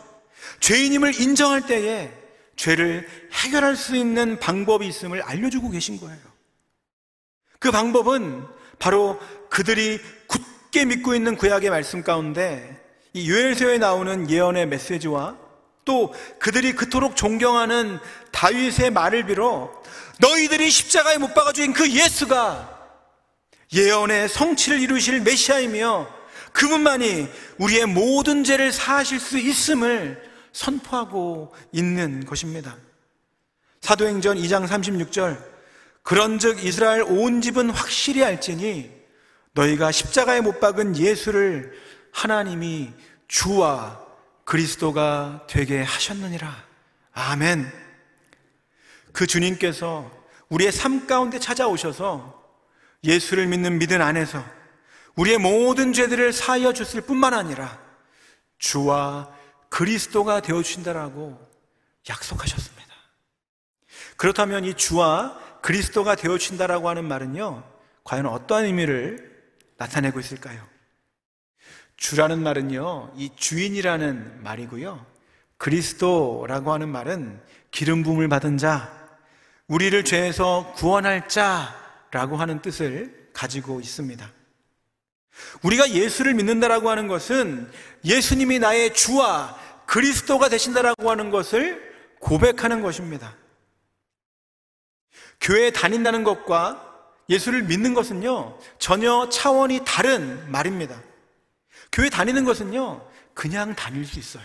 죄인임을 0.60 1.22
인정할 1.22 1.68
때에 1.68 2.12
죄를 2.56 3.08
해결할 3.32 3.76
수 3.76 3.96
있는 3.96 4.40
방법이 4.40 4.88
있음을 4.88 5.22
알려주고 5.22 5.70
계신 5.70 6.00
거예요. 6.00 6.18
그 7.60 7.70
방법은 7.70 8.55
바로 8.80 9.20
그들이 9.50 10.00
굳게 10.28 10.86
믿고 10.86 11.16
있는 11.16 11.36
구약의 11.36 11.70
말씀 11.70 12.04
가운데 12.04 12.82
이 13.14 13.30
요엘서에 13.30 13.78
나오는 13.78 14.30
예언의 14.30 14.68
메시지와 14.68 15.38
또 15.86 16.14
그들이 16.40 16.74
그토록 16.74 17.16
존경하는 17.16 18.00
다윗의 18.32 18.92
말을 18.92 19.26
빌어 19.26 19.72
너희들이 20.20 20.70
십자가에 20.70 21.18
못 21.18 21.34
박아 21.34 21.54
죽인 21.54 21.74
그 21.74 21.90
예수가 21.90 22.76
예언의 23.74 24.30
성취를 24.30 24.80
이루실 24.80 25.22
메시아이며 25.22 26.08
그분만이 26.54 27.28
우리의 27.58 27.86
모든 27.86 28.44
죄를 28.44 28.72
사하실 28.72 29.20
수 29.20 29.38
있음을 29.38 30.22
선포하고 30.54 31.54
있는 31.74 32.26
것입니다. 32.26 32.78
사도행전 33.82 34.38
2장 34.38 34.68
36절 34.68 35.55
그런즉 36.06 36.64
이스라엘 36.64 37.02
온 37.02 37.42
집은 37.42 37.72
확실히 37.72 38.24
알지니 38.24 38.92
너희가 39.54 39.92
십자가에 39.92 40.40
못 40.40 40.60
박은 40.60 40.98
예수를 40.98 41.74
하나님이 42.12 42.94
주와 43.28 44.06
그리스도가 44.44 45.48
되게 45.50 45.82
하셨느니라. 45.82 46.64
아멘. 47.12 47.72
그 49.14 49.26
주님께서 49.26 50.12
우리의 50.50 50.72
삶 50.72 51.08
가운데 51.08 51.40
찾아오셔서 51.40 52.40
예수를 53.04 53.48
믿는 53.48 53.80
믿음 53.80 54.00
안에서 54.00 54.46
우리의 55.16 55.40
모든 55.40 55.92
죄들을 55.92 56.34
사하여 56.34 56.74
주실 56.74 57.02
뿐만 57.02 57.34
아니라 57.34 57.80
주와 58.60 59.34
그리스도가 59.70 60.42
되어 60.42 60.62
주신다라고 60.62 61.40
약속하셨습니다. 62.08 62.94
그렇다면 64.18 64.66
이 64.66 64.76
주와 64.76 65.45
그리스도가 65.66 66.14
되어 66.14 66.38
주신다라고 66.38 66.90
하는 66.90 67.06
말은요. 67.06 67.64
과연 68.04 68.28
어떠한 68.28 68.66
의미를 68.66 69.34
나타내고 69.78 70.20
있을까요? 70.20 70.62
주라는 71.98 72.44
말은요, 72.44 73.14
이 73.18 73.32
주인이라는 73.36 74.44
말이고요. 74.44 75.04
그리스도라고 75.58 76.72
하는 76.72 76.90
말은 76.90 77.42
기름 77.72 78.04
부음을 78.04 78.28
받은 78.28 78.60
자, 78.60 78.94
우리를 79.66 80.04
죄에서 80.04 80.72
구원할 80.76 81.28
자라고 81.28 82.38
하는 82.38 82.62
뜻을 82.62 83.32
가지고 83.34 83.80
있습니다. 83.80 84.32
우리가 85.64 85.90
예수를 85.90 86.36
믿는다라고 86.36 86.92
하는 86.92 87.08
것은 87.08 87.72
예수님이 88.04 88.60
나의 88.60 88.94
주와 88.94 89.58
그리스도가 89.88 90.48
되신다라고 90.48 91.10
하는 91.10 91.32
것을 91.32 91.82
고백하는 92.20 92.84
것입니다. 92.84 93.36
교회에 95.42 95.72
다닌다는 95.72 96.24
것과 96.24 96.82
예수를 97.30 97.64
믿는 97.64 97.94
것은요, 97.94 98.60
전혀 98.78 99.30
차원이 99.30 99.82
다른 99.86 100.52
말입니다. 100.52 101.02
교회 101.92 102.10
다니는 102.10 102.46
것은요, 102.46 103.08
그냥 103.34 103.76
다닐 103.76 104.06
수 104.06 104.20
있어요. 104.20 104.44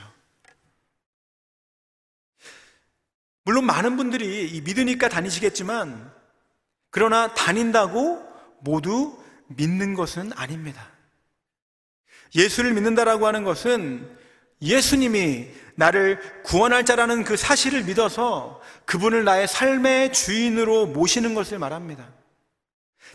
물론 3.44 3.64
많은 3.66 3.96
분들이 3.96 4.60
믿으니까 4.62 5.08
다니시겠지만, 5.08 6.12
그러나 6.90 7.34
다닌다고 7.34 8.22
모두 8.60 9.22
믿는 9.48 9.94
것은 9.94 10.32
아닙니다. 10.34 10.88
예수를 12.34 12.72
믿는다라고 12.74 13.26
하는 13.26 13.44
것은 13.44 14.18
예수님이 14.62 15.48
나를 15.74 16.20
구원할 16.44 16.84
자라는 16.84 17.24
그 17.24 17.36
사실을 17.36 17.84
믿어서 17.84 18.60
그분을 18.84 19.24
나의 19.24 19.46
삶의 19.48 20.12
주인으로 20.12 20.86
모시는 20.86 21.34
것을 21.34 21.58
말합니다. 21.58 22.06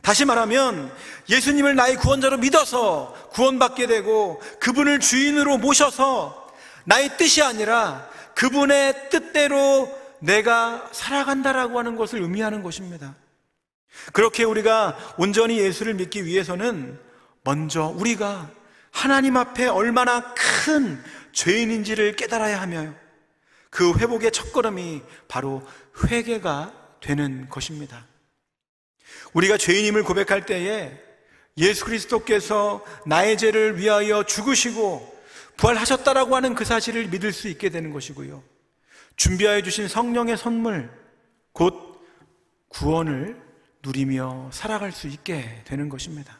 다시 0.01 0.25
말하면 0.25 0.91
예수님을 1.29 1.75
나의 1.75 1.95
구원자로 1.97 2.37
믿어서 2.37 3.13
구원받게 3.31 3.87
되고 3.87 4.41
그분을 4.59 4.99
주인으로 4.99 5.57
모셔서 5.57 6.53
나의 6.85 7.17
뜻이 7.17 7.41
아니라 7.41 8.07
그분의 8.35 9.09
뜻대로 9.09 9.89
내가 10.19 10.87
살아간다라고 10.91 11.79
하는 11.79 11.95
것을 11.95 12.21
의미하는 12.21 12.63
것입니다. 12.63 13.15
그렇게 14.13 14.43
우리가 14.43 14.97
온전히 15.17 15.57
예수를 15.59 15.93
믿기 15.93 16.25
위해서는 16.25 16.99
먼저 17.43 17.93
우리가 17.95 18.49
하나님 18.91 19.37
앞에 19.37 19.67
얼마나 19.67 20.33
큰 20.33 21.01
죄인인지를 21.35 22.15
깨달아야 22.15 22.59
하며 22.59 22.95
그 23.69 23.93
회복의 23.93 24.31
첫걸음이 24.31 25.03
바로 25.27 25.61
회개가 26.07 26.97
되는 27.01 27.47
것입니다. 27.49 28.07
우리가 29.33 29.57
죄인임을 29.57 30.03
고백할 30.03 30.45
때에 30.45 30.97
예수 31.57 31.85
그리스도께서 31.85 32.83
나의 33.05 33.37
죄를 33.37 33.77
위하여 33.77 34.23
죽으시고 34.23 35.13
부활하셨다라고 35.57 36.35
하는 36.35 36.55
그 36.55 36.65
사실을 36.65 37.07
믿을 37.07 37.31
수 37.31 37.47
있게 37.47 37.69
되는 37.69 37.91
것이고요. 37.91 38.43
준비하여 39.15 39.61
주신 39.61 39.87
성령의 39.87 40.37
선물, 40.37 40.89
곧 41.51 42.01
구원을 42.69 43.41
누리며 43.83 44.49
살아갈 44.51 44.91
수 44.91 45.07
있게 45.07 45.63
되는 45.65 45.87
것입니다. 45.87 46.39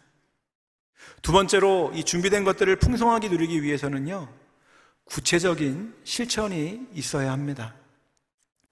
두 1.21 1.31
번째로 1.31 1.91
이 1.93 2.03
준비된 2.03 2.43
것들을 2.43 2.75
풍성하게 2.77 3.29
누리기 3.29 3.62
위해서는요, 3.62 4.44
구체적인 5.06 5.96
실천이 6.04 6.88
있어야 6.94 7.32
합니다. 7.32 7.76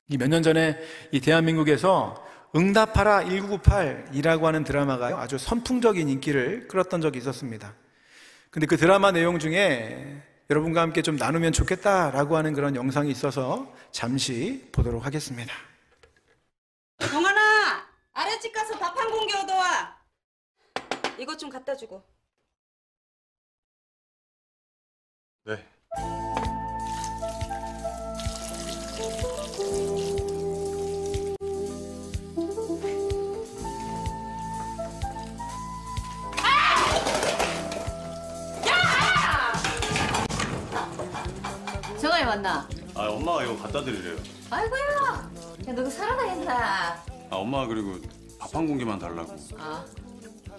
몇년 0.07 0.43
전에 0.43 0.77
이 1.11 1.19
대한민국에서 1.21 2.23
응답하라 2.55 3.23
1998이라고 3.23 4.43
하는 4.43 4.63
드라마가 4.63 5.19
아주 5.21 5.37
선풍적인 5.37 6.07
인기를 6.09 6.67
끌었던 6.67 7.01
적이 7.01 7.19
있었습니다. 7.19 7.73
근데 8.51 8.67
그 8.67 8.77
드라마 8.77 9.11
내용 9.11 9.39
중에 9.39 10.21
여러분과 10.49 10.81
함께 10.81 11.01
좀 11.01 11.15
나누면 11.15 11.51
좋겠다라고 11.53 12.37
하는 12.37 12.53
그런 12.53 12.75
영상이 12.75 13.09
있어서 13.09 13.73
잠시 13.91 14.69
보도록 14.71 15.05
하겠습니다. 15.05 15.53
동환아 16.99 17.87
아랫집 18.13 18.53
가서 18.53 18.77
밥 18.77 18.95
한 18.95 19.09
공기 19.09 19.33
얻어와 19.35 19.97
이것 21.17 21.37
좀 21.39 21.49
갖다 21.49 21.75
주고 21.75 22.03
네. 25.45 25.65
정아이 41.99 42.23
왔나? 42.25 42.67
아 42.95 43.07
엄마가 43.07 43.43
이거 43.43 43.57
갖다 43.57 43.83
드리래요. 43.83 44.17
아이고야. 44.49 45.31
야, 45.67 45.73
너 45.73 45.89
살아나 45.89 46.23
했나? 46.23 47.03
아 47.29 47.35
엄마가 47.35 47.67
그리고 47.67 47.99
밥 48.39 48.53
한 48.55 48.67
공기만 48.67 48.99
달라고. 48.99 49.35
아, 49.57 49.83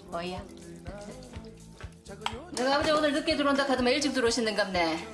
뭐야? 0.07 0.41
내가 2.51 2.75
아버지 2.75 2.91
오늘 2.91 3.13
늦게 3.13 3.37
들어온다 3.37 3.63
하더만 3.63 3.93
일찍 3.93 4.13
들어오시는갑네. 4.13 5.07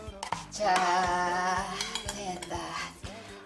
자, 0.49 1.65
됐다. 2.15 2.57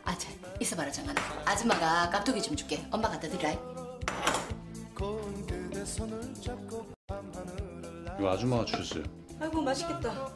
아, 0.06 0.16
저, 0.18 0.28
있어봐라, 0.60 0.92
정아나. 0.92 1.22
아줌마가 1.46 2.10
깍두기 2.10 2.42
좀 2.42 2.56
줄게. 2.56 2.86
엄마 2.92 3.10
갖다 3.10 3.28
드리라. 3.28 3.52
이거 8.20 8.32
아줌마가 8.32 8.66
주셨어요. 8.66 9.04
아이고 9.40 9.62
맛있겠다. 9.62 10.30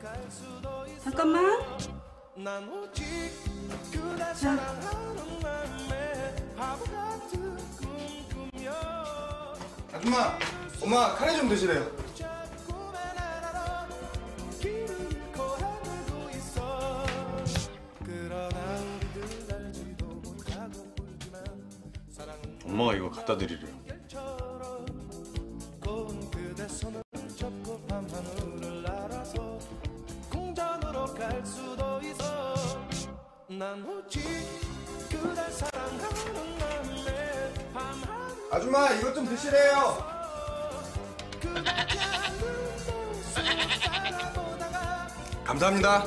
잠깐만. 1.03 1.59
아줌마, 9.93 10.37
엄마 10.81 11.15
카레 11.15 11.35
좀 11.35 11.49
드시래요. 11.49 11.85
엄마가 22.69 22.93
이거 22.93 23.09
갖다 23.09 23.35
드리래요. 23.35 23.67
아줌마 38.51 38.89
이것 38.91 39.13
좀 39.15 39.25
드시래요. 39.27 40.19
감사합니다. 45.43 46.05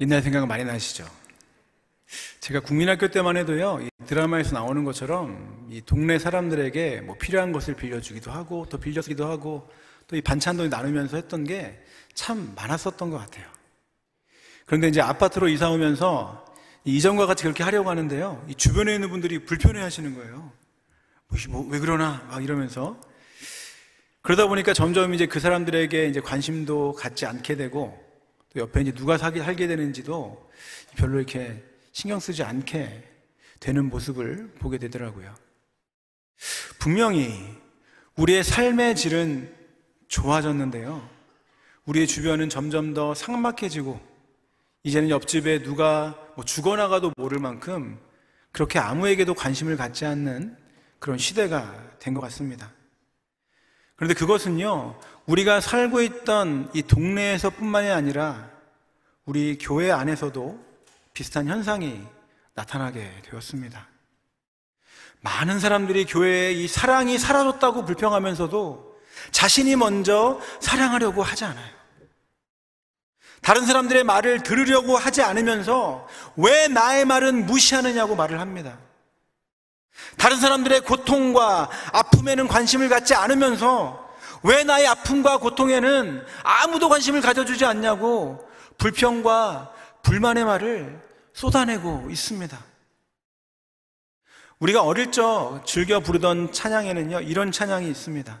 옛날 0.00 0.22
생각 0.22 0.46
많이 0.46 0.64
나시죠? 0.64 1.04
제가 2.40 2.60
국민학교 2.60 3.08
때만 3.08 3.36
해도요, 3.36 3.80
이 3.82 3.90
드라마에서 4.06 4.54
나오는 4.54 4.84
것처럼 4.84 5.66
이 5.70 5.82
동네 5.82 6.18
사람들에게 6.18 7.02
뭐 7.02 7.16
필요한 7.18 7.52
것을 7.52 7.74
빌려주기도 7.74 8.30
하고, 8.30 8.66
또 8.68 8.78
빌려주기도 8.78 9.26
하고, 9.26 9.68
또 10.06 10.16
이 10.16 10.22
반찬도 10.22 10.68
나누면서 10.68 11.16
했던 11.16 11.44
게 11.44 11.82
참 12.14 12.52
많았었던 12.56 13.10
것 13.10 13.18
같아요. 13.18 13.46
그런데 14.66 14.88
이제 14.88 15.00
아파트로 15.00 15.48
이사 15.48 15.70
오면서 15.70 16.44
이 16.84 16.96
이전과 16.96 17.26
같이 17.26 17.44
그렇게 17.44 17.62
하려고 17.62 17.90
하는데요, 17.90 18.44
이 18.48 18.56
주변에 18.56 18.92
있는 18.92 19.08
분들이 19.10 19.44
불편해 19.44 19.80
하시는 19.80 20.16
거예요. 20.16 20.52
뭐, 21.28 21.38
뭐, 21.48 21.66
왜 21.70 21.78
그러나? 21.78 22.26
막 22.28 22.42
이러면서. 22.42 23.00
그러다 24.22 24.48
보니까 24.48 24.72
점점 24.72 25.14
이제 25.14 25.26
그 25.26 25.38
사람들에게 25.38 26.06
이제 26.08 26.20
관심도 26.20 26.94
갖지 26.94 27.24
않게 27.24 27.54
되고, 27.54 27.96
또 28.58 28.62
옆에 28.62 28.80
이제 28.80 28.92
누가 28.92 29.16
사기 29.16 29.38
살게 29.38 29.68
되는지도 29.68 30.50
별로 30.96 31.18
이렇게 31.18 31.62
신경 31.92 32.18
쓰지 32.18 32.42
않게 32.42 33.04
되는 33.60 33.88
모습을 33.88 34.52
보게 34.58 34.78
되더라고요. 34.78 35.32
분명히 36.80 37.32
우리의 38.16 38.42
삶의 38.42 38.96
질은 38.96 39.54
좋아졌는데요. 40.08 41.08
우리의 41.84 42.08
주변은 42.08 42.48
점점 42.48 42.94
더 42.94 43.14
삭막해지고 43.14 44.00
이제는 44.82 45.10
옆집에 45.10 45.62
누가 45.62 46.18
뭐 46.34 46.44
죽어나가도 46.44 47.12
모를 47.16 47.38
만큼 47.38 47.98
그렇게 48.50 48.80
아무에게도 48.80 49.34
관심을 49.34 49.76
갖지 49.76 50.04
않는 50.04 50.56
그런 50.98 51.16
시대가 51.16 51.96
된 52.00 52.14
것 52.14 52.20
같습니다. 52.22 52.72
그런데 53.94 54.14
그것은요, 54.14 54.98
우리가 55.28 55.60
살고 55.60 56.00
있던 56.00 56.70
이 56.72 56.82
동네에서 56.82 57.50
뿐만이 57.50 57.90
아니라 57.90 58.48
우리 59.26 59.58
교회 59.58 59.90
안에서도 59.90 60.58
비슷한 61.12 61.46
현상이 61.46 62.02
나타나게 62.54 63.22
되었습니다. 63.28 63.86
많은 65.20 65.60
사람들이 65.60 66.06
교회에 66.06 66.52
이 66.52 66.66
사랑이 66.66 67.18
사라졌다고 67.18 67.84
불평하면서도 67.84 68.98
자신이 69.30 69.76
먼저 69.76 70.40
사랑하려고 70.60 71.22
하지 71.22 71.44
않아요. 71.44 71.76
다른 73.42 73.66
사람들의 73.66 74.04
말을 74.04 74.42
들으려고 74.42 74.96
하지 74.96 75.22
않으면서 75.22 76.08
왜 76.36 76.68
나의 76.68 77.04
말은 77.04 77.44
무시하느냐고 77.44 78.16
말을 78.16 78.40
합니다. 78.40 78.78
다른 80.16 80.38
사람들의 80.38 80.80
고통과 80.82 81.68
아픔에는 81.92 82.48
관심을 82.48 82.88
갖지 82.88 83.14
않으면서 83.14 84.07
왜 84.42 84.64
나의 84.64 84.86
아픔과 84.86 85.38
고통에는 85.38 86.24
아무도 86.42 86.88
관심을 86.88 87.20
가져주지 87.20 87.64
않냐고 87.64 88.48
불평과 88.78 89.72
불만의 90.02 90.44
말을 90.44 91.00
쏟아내고 91.32 92.08
있습니다. 92.10 92.58
우리가 94.60 94.82
어릴 94.82 95.12
적 95.12 95.62
즐겨 95.64 96.00
부르던 96.00 96.52
찬양에는요, 96.52 97.20
이런 97.20 97.52
찬양이 97.52 97.88
있습니다. 97.88 98.40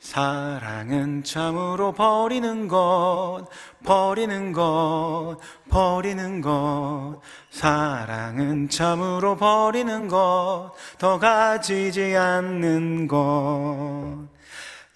사랑은 0.00 1.24
참으로 1.24 1.92
버리는 1.92 2.68
것, 2.68 3.46
버리는 3.84 4.52
것, 4.52 5.38
버리는 5.68 6.40
것. 6.42 7.20
사랑은 7.50 8.68
참으로 8.68 9.36
버리는 9.36 10.08
것, 10.08 10.72
더 10.98 11.18
가지지 11.18 12.14
않는 12.16 13.08
것. 13.08 14.35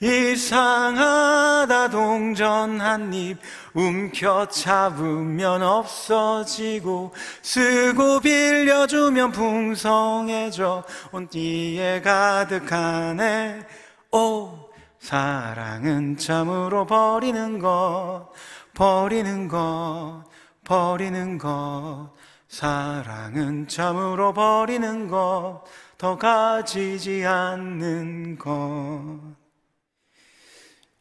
이상하다 0.00 1.90
동전 1.90 2.80
한 2.80 3.12
입. 3.12 3.38
움켜 3.74 4.46
잡으면 4.46 5.62
없어지고 5.62 7.12
쓰고 7.42 8.20
빌려주면 8.20 9.32
풍성해져. 9.32 10.84
온기에 11.12 12.00
가득하네. 12.00 13.66
오 14.12 14.70
사랑은 14.98 16.16
참으로 16.16 16.84
버리는 16.86 17.58
것 17.58 18.30
버리는 18.74 19.48
것 19.48 20.24
버리는 20.64 21.38
것. 21.38 22.10
사랑은 22.48 23.68
참으로 23.68 24.32
버리는 24.32 25.08
것 25.08 25.62
더 26.00 26.16
가지지 26.16 27.26
않는 27.26 28.38
것 28.38 29.39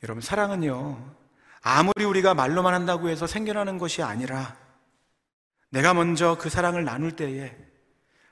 여러분, 0.04 0.22
사랑은요, 0.22 0.98
아무리 1.62 2.06
우리가 2.06 2.34
말로만 2.34 2.74
한다고 2.74 3.10
해서 3.10 3.28
생겨나는 3.28 3.78
것이 3.78 4.02
아니라, 4.02 4.56
내가 5.72 5.94
먼저 5.94 6.38
그 6.40 6.50
사랑을 6.50 6.86
나눌 6.86 7.12
때에, 7.12 7.54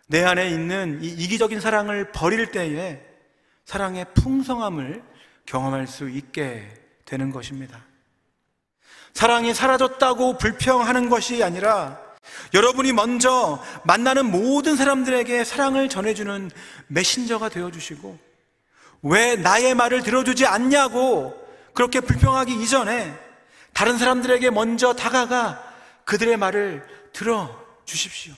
내 0.08 0.24
안에 0.24 0.50
있는 0.50 1.04
이 1.04 1.08
이기적인 1.08 1.60
사랑을 1.60 2.12
버릴 2.14 2.52
때에, 2.52 3.04
사랑의 3.66 4.06
풍성함을 4.14 5.04
경험할 5.46 5.88
수 5.88 6.10
있게 6.10 6.74
되는 7.04 7.32
것입니다. 7.32 7.84
사랑이 9.14 9.54
사라졌다고 9.54 10.38
불평하는 10.38 11.10
것이 11.10 11.44
아니라, 11.44 12.00
여러분이 12.54 12.94
먼저 12.94 13.62
만나는 13.84 14.32
모든 14.32 14.78
사람들에게 14.78 15.44
사랑을 15.44 15.90
전해주는 15.90 16.50
메신저가 16.88 17.50
되어주시고, 17.50 18.18
왜 19.02 19.36
나의 19.36 19.76
말을 19.76 20.02
들어주지 20.02 20.46
않냐고 20.46 21.47
그렇게 21.78 22.00
불평하기 22.00 22.60
이전에 22.64 23.16
다른 23.72 24.00
사람들에게 24.00 24.50
먼저 24.50 24.94
다가가 24.94 25.64
그들의 26.06 26.36
말을 26.36 26.84
들어 27.14 27.56
주십시오. 27.86 28.34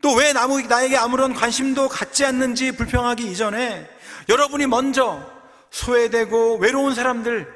또 0.00 0.14
왜 0.14 0.32
나에게 0.32 0.96
아무런 0.96 1.32
관심도 1.32 1.88
갖지 1.88 2.24
않는지 2.24 2.72
불평하기 2.72 3.30
이전에 3.30 3.88
여러분이 4.28 4.66
먼저 4.66 5.24
소외되고 5.70 6.56
외로운 6.56 6.96
사람들, 6.96 7.46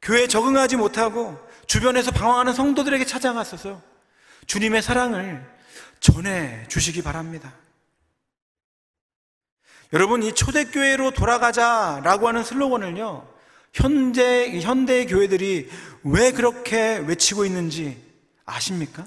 교회에 0.00 0.28
적응하지 0.28 0.76
못하고 0.76 1.36
주변에서 1.66 2.12
방황하는 2.12 2.52
성도들에게 2.52 3.04
찾아갔어서 3.04 3.82
주님의 4.46 4.80
사랑을 4.80 5.44
전해 5.98 6.64
주시기 6.68 7.02
바랍니다. 7.02 7.52
여러분, 9.92 10.22
이 10.22 10.32
초대교회로 10.32 11.10
돌아가자라고 11.10 12.28
하는 12.28 12.44
슬로건을요, 12.44 13.34
현재, 13.76 14.58
현대의 14.60 15.06
교회들이 15.06 15.68
왜 16.04 16.32
그렇게 16.32 16.96
외치고 16.96 17.44
있는지 17.44 18.02
아십니까? 18.46 19.06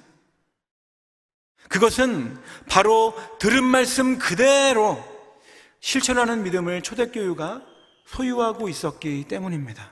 그것은 1.69 2.37
바로 2.67 3.15
들은 3.39 3.63
말씀 3.63 4.19
그대로 4.19 5.03
실천하는 5.79 6.43
믿음을 6.43 6.83
초대교회가 6.83 7.63
소유하고 8.05 8.69
있었기 8.69 9.25
때문입니다. 9.27 9.91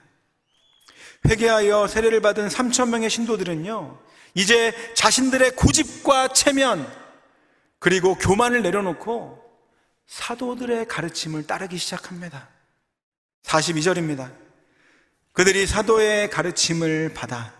회개하여 1.27 1.87
세례를 1.87 2.21
받은 2.21 2.47
3천 2.47 2.89
명의 2.89 3.09
신도들은요, 3.09 3.99
이제 4.35 4.93
자신들의 4.93 5.55
고집과 5.55 6.29
체면, 6.29 6.87
그리고 7.79 8.15
교만을 8.15 8.61
내려놓고 8.61 9.43
사도들의 10.05 10.87
가르침을 10.87 11.47
따르기 11.47 11.77
시작합니다. 11.77 12.49
42절입니다. 13.43 14.46
그들이 15.37 15.67
사도의 15.67 16.31
가르침을 16.31 17.13
받아. 17.13 17.53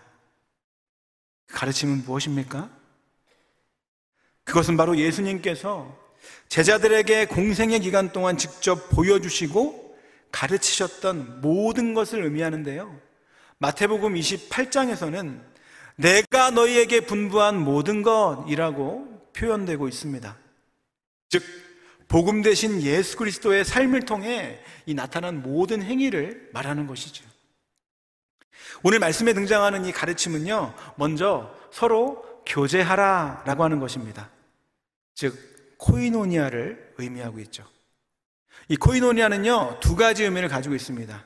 그 1.46 1.54
가르침은 1.54 2.02
무엇입니까? 2.04 2.68
그것은 4.42 4.76
바로 4.76 4.98
예수님께서 4.98 5.96
제자들에게 6.48 7.26
공생의 7.26 7.78
기간 7.78 8.10
동안 8.10 8.36
직접 8.36 8.88
보여주시고 8.88 9.96
가르치셨던 10.32 11.40
모든 11.40 11.94
것을 11.94 12.24
의미하는데요. 12.24 13.00
마태복음 13.58 14.14
28장에서는 14.14 15.40
내가 15.94 16.50
너희에게 16.50 17.02
분부한 17.02 17.60
모든 17.60 18.02
것이라고 18.02 19.30
표현되고 19.36 19.86
있습니다. 19.86 20.36
즉, 21.28 21.44
복음 22.08 22.42
대신 22.42 22.82
예수 22.82 23.16
그리스도의 23.16 23.64
삶을 23.64 24.04
통해 24.04 24.58
이 24.84 24.94
나타난 24.94 25.42
모든 25.42 25.80
행위를 25.80 26.50
말하는 26.52 26.88
것이죠. 26.88 27.37
오늘 28.82 28.98
말씀에 28.98 29.32
등장하는 29.32 29.84
이 29.84 29.92
가르침은요, 29.92 30.74
먼저 30.96 31.54
서로 31.70 32.24
교제하라 32.46 33.42
라고 33.46 33.64
하는 33.64 33.80
것입니다. 33.80 34.30
즉, 35.14 35.36
코이노니아를 35.78 36.94
의미하고 36.98 37.38
있죠. 37.40 37.64
이 38.68 38.76
코이노니아는요, 38.76 39.78
두 39.80 39.96
가지 39.96 40.24
의미를 40.24 40.48
가지고 40.48 40.74
있습니다. 40.74 41.24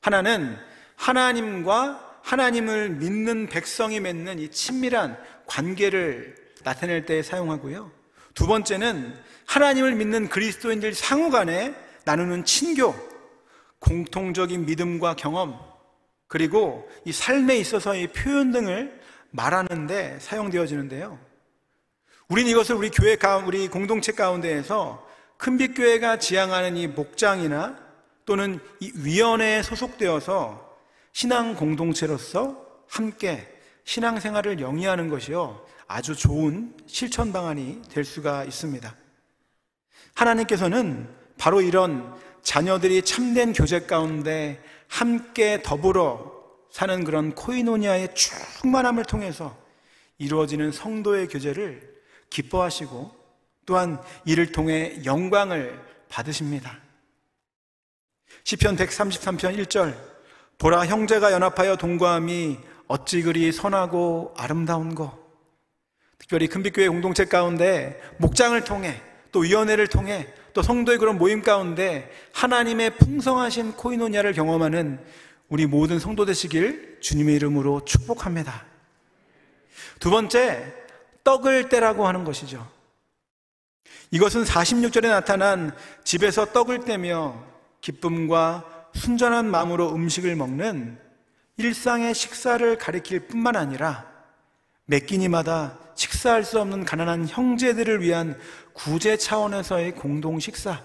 하나는 0.00 0.56
하나님과 0.96 2.20
하나님을 2.22 2.90
믿는 2.90 3.48
백성이 3.48 4.00
맺는 4.00 4.38
이 4.38 4.50
친밀한 4.50 5.18
관계를 5.46 6.36
나타낼 6.62 7.06
때 7.06 7.22
사용하고요. 7.22 7.90
두 8.34 8.46
번째는 8.46 9.18
하나님을 9.46 9.94
믿는 9.94 10.28
그리스도인들 10.28 10.94
상호 10.94 11.30
간에 11.30 11.74
나누는 12.04 12.44
친교, 12.44 12.94
공통적인 13.80 14.66
믿음과 14.66 15.14
경험, 15.16 15.58
그리고 16.28 16.88
이 17.04 17.12
삶에 17.12 17.56
있어서의 17.56 18.12
표현 18.12 18.52
등을 18.52 19.00
말하는데 19.30 20.18
사용되어지는데요. 20.20 21.18
우린 22.28 22.46
이것을 22.46 22.76
우리 22.76 22.90
교회 22.90 23.16
가운, 23.16 23.44
우리 23.44 23.68
공동체 23.68 24.12
가운데에서 24.12 25.06
큰빛교회가 25.38 26.18
지향하는 26.18 26.76
이 26.76 26.86
목장이나 26.86 27.78
또는 28.26 28.60
이 28.80 28.92
위원회에 28.94 29.62
소속되어서 29.62 30.76
신앙 31.12 31.54
공동체로서 31.54 32.62
함께 32.86 33.48
신앙생활을 33.84 34.60
영위하는 34.60 35.08
것이요. 35.08 35.64
아주 35.86 36.14
좋은 36.14 36.74
실천 36.86 37.32
방안이 37.32 37.80
될 37.88 38.04
수가 38.04 38.44
있습니다. 38.44 38.94
하나님께서는 40.12 41.08
바로 41.38 41.62
이런 41.62 42.14
자녀들이 42.42 43.02
참된 43.02 43.54
교제 43.54 43.80
가운데 43.80 44.62
함께 44.88 45.62
더불어 45.62 46.38
사는 46.70 47.04
그런 47.04 47.34
코이노니아의 47.34 48.14
충만함을 48.14 49.04
통해서 49.04 49.56
이루어지는 50.18 50.72
성도의 50.72 51.28
교제를 51.28 51.96
기뻐하시고 52.30 53.16
또한 53.66 54.02
이를 54.24 54.50
통해 54.52 55.00
영광을 55.04 55.80
받으십니다. 56.08 56.80
시편 58.44 58.76
133편 58.76 59.58
1절 59.66 59.94
보라 60.58 60.86
형제가 60.86 61.32
연합하여 61.32 61.76
동거함이 61.76 62.58
어찌 62.88 63.22
그리 63.22 63.52
선하고 63.52 64.34
아름다운 64.36 64.94
거 64.94 65.18
특별히 66.18 66.48
큰빛교회 66.48 66.88
공동체 66.88 67.26
가운데 67.26 68.00
목장을 68.18 68.58
통해 68.64 69.00
또 69.30 69.40
위원회를 69.40 69.86
통해 69.86 70.26
또 70.54 70.62
성도의 70.62 70.98
그런 70.98 71.18
모임 71.18 71.42
가운데 71.42 72.10
하나님의 72.32 72.96
풍성하신 72.96 73.72
코이노니아를 73.72 74.32
경험하는 74.32 74.98
우리 75.48 75.66
모든 75.66 75.98
성도 75.98 76.24
되시길 76.24 76.98
주님의 77.00 77.36
이름으로 77.36 77.84
축복합니다. 77.84 78.64
두 80.00 80.10
번째, 80.10 80.74
떡을 81.24 81.68
떼라고 81.68 82.06
하는 82.06 82.24
것이죠. 82.24 82.66
이것은 84.10 84.44
46절에 84.44 85.08
나타난 85.08 85.74
집에서 86.04 86.46
떡을 86.46 86.84
떼며 86.84 87.44
기쁨과 87.80 88.64
순전한 88.94 89.50
마음으로 89.50 89.94
음식을 89.94 90.34
먹는 90.36 90.98
일상의 91.56 92.14
식사를 92.14 92.78
가리킬 92.78 93.26
뿐만 93.26 93.56
아니라 93.56 94.06
매 94.86 95.00
끼니마다 95.00 95.78
식사할 95.94 96.44
수 96.44 96.60
없는 96.60 96.84
가난한 96.84 97.26
형제들을 97.28 98.00
위한 98.00 98.38
구제 98.78 99.16
차원에서의 99.16 99.92
공동 99.92 100.38
식사, 100.38 100.82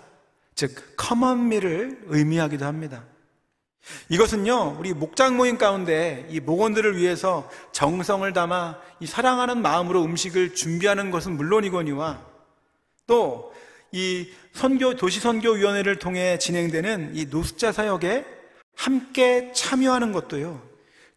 즉 0.55 0.95
커먼미를 0.97 2.01
의미하기도 2.07 2.65
합니다. 2.65 3.05
이것은요, 4.09 4.77
우리 4.79 4.93
목장 4.93 5.37
모임 5.37 5.57
가운데 5.57 6.25
이 6.29 6.39
목원들을 6.39 6.97
위해서 6.97 7.49
정성을 7.71 8.31
담아 8.33 8.79
이 8.99 9.05
사랑하는 9.05 9.61
마음으로 9.61 10.03
음식을 10.03 10.55
준비하는 10.55 11.11
것은 11.11 11.37
물론이거니와 11.37 12.25
또 13.07 13.53
이 13.93 14.27
선교, 14.53 14.95
도시 14.95 15.19
선교 15.19 15.51
위원회를 15.51 15.99
통해 15.99 16.39
진행되는 16.39 17.11
이 17.13 17.27
노숙자 17.27 17.71
사역에 17.71 18.25
함께 18.75 19.51
참여하는 19.53 20.11
것도요, 20.11 20.61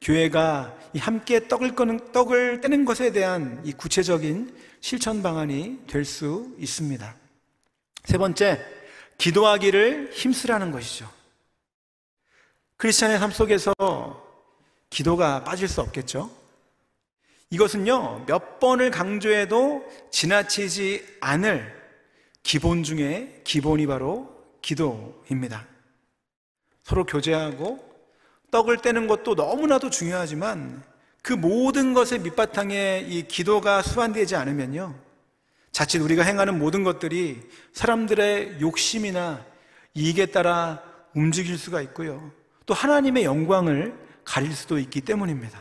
교회가 0.03 0.77
이 0.93 0.99
함께 0.99 1.49
떡을 1.49 1.75
떡을 2.13 2.61
떼는 2.61 2.85
것에 2.85 3.13
대한 3.13 3.63
이 3.65 3.73
구체적인 3.73 4.55
실천 4.81 5.23
방안이 5.23 5.87
될 5.87 6.05
수 6.05 6.55
있습니다. 6.59 7.17
세 8.05 8.19
번째, 8.19 8.65
기도하기를 9.19 10.13
힘쓰라는 10.13 10.71
것이죠. 10.71 11.11
크리스찬의 12.77 13.19
삶 13.19 13.31
속에서 13.31 13.73
기도가 14.91 15.43
빠질 15.43 15.67
수 15.69 15.81
없겠죠? 15.81 16.31
이것은요, 17.51 18.27
몇 18.27 18.61
번을 18.61 18.91
강조해도 18.91 19.85
지나치지 20.11 21.19
않을 21.21 21.75
기본 22.43 22.83
중에 22.83 23.41
기본이 23.45 23.87
바로 23.87 24.35
기도입니다. 24.63 25.67
서로 26.83 27.05
교제하고 27.05 27.85
떡을 28.51 28.79
떼는 28.79 29.07
것도 29.09 29.35
너무나도 29.35 29.91
중요하지만 29.91 30.83
그 31.27 31.33
모든 31.33 31.93
것의 31.93 32.21
밑바탕에 32.21 33.07
이 33.09 33.27
기도가 33.27 33.83
수반되지 33.83 34.37
않으면요. 34.37 34.95
자칫 35.73 35.99
우리가 35.99 36.23
행하는 36.23 36.57
모든 36.57 36.85
것들이 36.85 37.41
사람들의 37.73 38.61
욕심이나 38.61 39.45
이익에 39.95 40.27
따라 40.27 40.81
움직일 41.17 41.59
수가 41.59 41.83
있고요. 41.83 42.31
또 42.65 42.75
하나님의 42.75 43.25
영광을 43.25 43.99
가릴 44.23 44.55
수도 44.55 44.79
있기 44.79 45.01
때문입니다. 45.01 45.61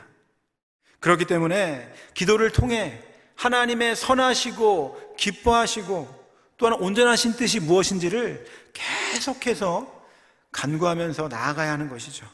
그렇기 1.00 1.26
때문에 1.26 1.92
기도를 2.14 2.52
통해 2.52 3.02
하나님의 3.34 3.96
선하시고 3.96 5.16
기뻐하시고 5.18 6.26
또한 6.58 6.80
온전하신 6.80 7.38
뜻이 7.38 7.60
무엇인지를 7.60 8.46
계속해서 8.72 10.06
간구하면서 10.52 11.28
나아가야 11.28 11.72
하는 11.72 11.90
것이죠. 11.90 12.28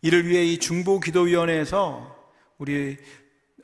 이를 0.00 0.26
위해 0.26 0.46
이 0.46 0.58
중보기도위원회에서 0.58 2.21
우리 2.62 2.96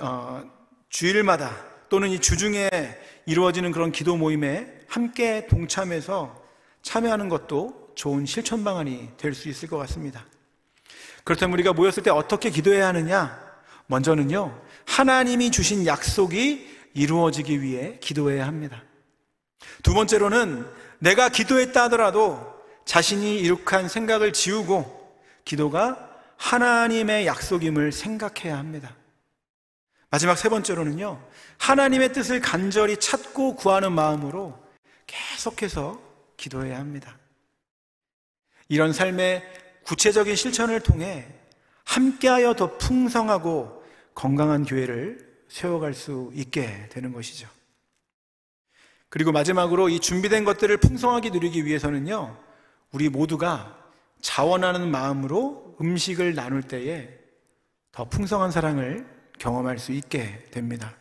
어, 0.00 0.42
주일마다 0.88 1.54
또는 1.88 2.08
이 2.08 2.18
주중에 2.18 2.68
이루어지는 3.26 3.70
그런 3.70 3.92
기도 3.92 4.16
모임에 4.16 4.66
함께 4.88 5.46
동참해서 5.46 6.42
참여하는 6.82 7.28
것도 7.28 7.92
좋은 7.94 8.26
실천 8.26 8.64
방안이 8.64 9.10
될 9.16 9.34
수 9.34 9.48
있을 9.48 9.68
것 9.68 9.78
같습니다. 9.78 10.26
그렇다면 11.22 11.54
우리가 11.54 11.74
모였을 11.74 12.02
때 12.02 12.10
어떻게 12.10 12.50
기도해야 12.50 12.88
하느냐? 12.88 13.40
먼저는요, 13.86 14.60
하나님이 14.84 15.52
주신 15.52 15.86
약속이 15.86 16.68
이루어지기 16.94 17.62
위해 17.62 17.98
기도해야 18.00 18.48
합니다. 18.48 18.82
두 19.84 19.94
번째로는 19.94 20.66
내가 20.98 21.28
기도했다 21.28 21.84
하더라도 21.84 22.52
자신이 22.84 23.38
이룩한 23.42 23.86
생각을 23.88 24.32
지우고 24.32 25.16
기도가 25.44 26.07
하나님의 26.38 27.26
약속임을 27.26 27.92
생각해야 27.92 28.56
합니다. 28.56 28.96
마지막 30.10 30.36
세 30.36 30.48
번째로는요, 30.48 31.22
하나님의 31.58 32.12
뜻을 32.14 32.40
간절히 32.40 32.96
찾고 32.96 33.56
구하는 33.56 33.92
마음으로 33.92 34.58
계속해서 35.06 36.00
기도해야 36.36 36.78
합니다. 36.78 37.18
이런 38.68 38.92
삶의 38.92 39.42
구체적인 39.84 40.36
실천을 40.36 40.80
통해 40.80 41.26
함께하여 41.84 42.54
더 42.54 42.78
풍성하고 42.78 43.84
건강한 44.14 44.64
교회를 44.64 45.44
세워갈 45.48 45.94
수 45.94 46.30
있게 46.34 46.88
되는 46.90 47.12
것이죠. 47.12 47.48
그리고 49.08 49.32
마지막으로 49.32 49.88
이 49.88 50.00
준비된 50.00 50.44
것들을 50.44 50.76
풍성하게 50.78 51.30
누리기 51.30 51.64
위해서는요, 51.64 52.38
우리 52.92 53.08
모두가 53.08 53.87
자원하는 54.20 54.90
마음으로 54.90 55.76
음식을 55.80 56.34
나눌 56.34 56.62
때에 56.62 57.08
더 57.92 58.04
풍성한 58.04 58.50
사랑을 58.50 59.06
경험할 59.38 59.78
수 59.78 59.92
있게 59.92 60.44
됩니다. 60.50 60.94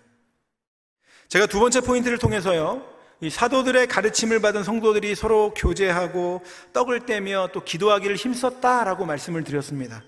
제가 1.28 1.48
두 1.48 1.60
번째 1.60 1.82
포인트를 1.82 2.18
통해서요, 2.18 2.86
이 3.20 3.30
사도들의 3.30 3.88
가르침을 3.88 4.40
받은 4.40 4.64
성도들이 4.64 5.16
서로 5.16 5.54
교제하고 5.56 6.44
떡을 6.74 7.06
떼며 7.06 7.50
또 7.52 7.64
기도하기를 7.64 8.16
힘썼다라고 8.16 9.06
말씀을 9.06 9.44
드렸습니다. 9.44 10.04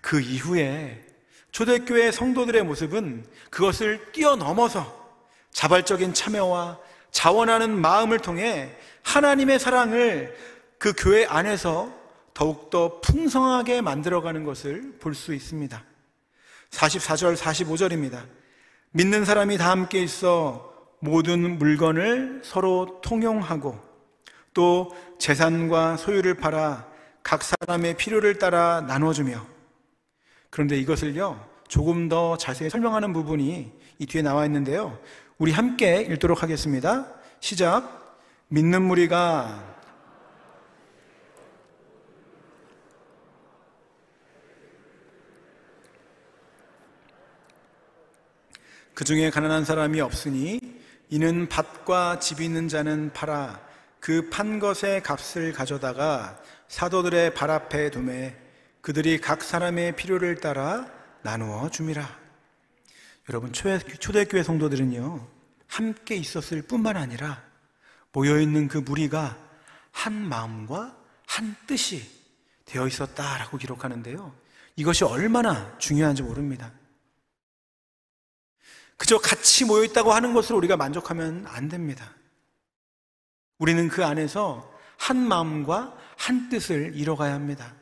그 0.00 0.20
이후에 0.20 1.02
초대교회 1.50 2.10
성도들의 2.10 2.62
모습은 2.64 3.24
그것을 3.48 4.12
뛰어넘어서 4.12 5.04
자발적인 5.52 6.12
참여와 6.12 6.78
자원하는 7.10 7.80
마음을 7.80 8.18
통해 8.18 8.76
하나님의 9.02 9.58
사랑을 9.58 10.36
그 10.78 10.92
교회 10.96 11.24
안에서 11.26 11.92
더욱더 12.34 13.00
풍성하게 13.00 13.80
만들어가는 13.80 14.44
것을 14.44 14.98
볼 15.00 15.14
수 15.14 15.34
있습니다. 15.34 15.82
44절, 16.70 17.36
45절입니다. 17.36 18.24
믿는 18.90 19.24
사람이 19.24 19.58
다 19.58 19.70
함께 19.70 20.02
있어 20.02 20.72
모든 21.00 21.58
물건을 21.58 22.42
서로 22.44 23.00
통용하고 23.02 23.78
또 24.54 24.96
재산과 25.18 25.96
소유를 25.96 26.34
팔아 26.34 26.86
각 27.22 27.42
사람의 27.42 27.96
필요를 27.96 28.38
따라 28.38 28.80
나눠주며 28.82 29.44
그런데 30.50 30.78
이것을요 30.78 31.44
조금 31.68 32.08
더 32.08 32.36
자세히 32.36 32.70
설명하는 32.70 33.12
부분이 33.12 33.72
이 33.98 34.06
뒤에 34.06 34.22
나와 34.22 34.46
있는데요 34.46 34.98
우리 35.38 35.50
함께 35.50 36.00
읽도록 36.02 36.42
하겠습니다 36.42 37.06
시작 37.40 38.18
믿는 38.48 38.82
무리가 38.82 39.73
그 48.94 49.04
중에 49.04 49.30
가난한 49.30 49.64
사람이 49.64 50.00
없으니 50.00 50.60
이는 51.10 51.48
밭과 51.48 52.20
집 52.20 52.40
있는 52.40 52.68
자는 52.68 53.12
팔아 53.12 53.60
그 53.98 54.30
판 54.30 54.58
것의 54.60 55.02
값을 55.02 55.52
가져다가 55.52 56.40
사도들의 56.68 57.34
발 57.34 57.50
앞에 57.50 57.90
두매 57.90 58.36
그들이 58.82 59.20
각 59.20 59.42
사람의 59.42 59.96
필요를 59.96 60.36
따라 60.36 60.86
나누어 61.22 61.70
줌이라. 61.70 62.06
여러분 63.30 63.52
초대, 63.52 63.78
초대교회 63.78 64.42
성도들은요 64.42 65.26
함께 65.66 66.14
있었을 66.16 66.62
뿐만 66.62 66.96
아니라 66.96 67.42
모여 68.12 68.38
있는 68.38 68.68
그 68.68 68.78
무리가 68.78 69.36
한 69.90 70.12
마음과 70.12 70.96
한 71.26 71.56
뜻이 71.66 72.08
되어 72.66 72.86
있었다라고 72.86 73.56
기록하는데요. 73.58 74.34
이것이 74.76 75.04
얼마나 75.04 75.76
중요한지 75.78 76.22
모릅니다. 76.22 76.70
그저 78.96 79.18
같이 79.18 79.64
모여 79.64 79.84
있다고 79.84 80.12
하는 80.12 80.34
것으로 80.34 80.58
우리가 80.58 80.76
만족하면 80.76 81.44
안 81.48 81.68
됩니다. 81.68 82.14
우리는 83.58 83.88
그 83.88 84.04
안에서 84.04 84.70
한 84.96 85.16
마음과 85.16 85.96
한 86.16 86.48
뜻을 86.48 86.92
이뤄가야 86.94 87.34
합니다. 87.34 87.74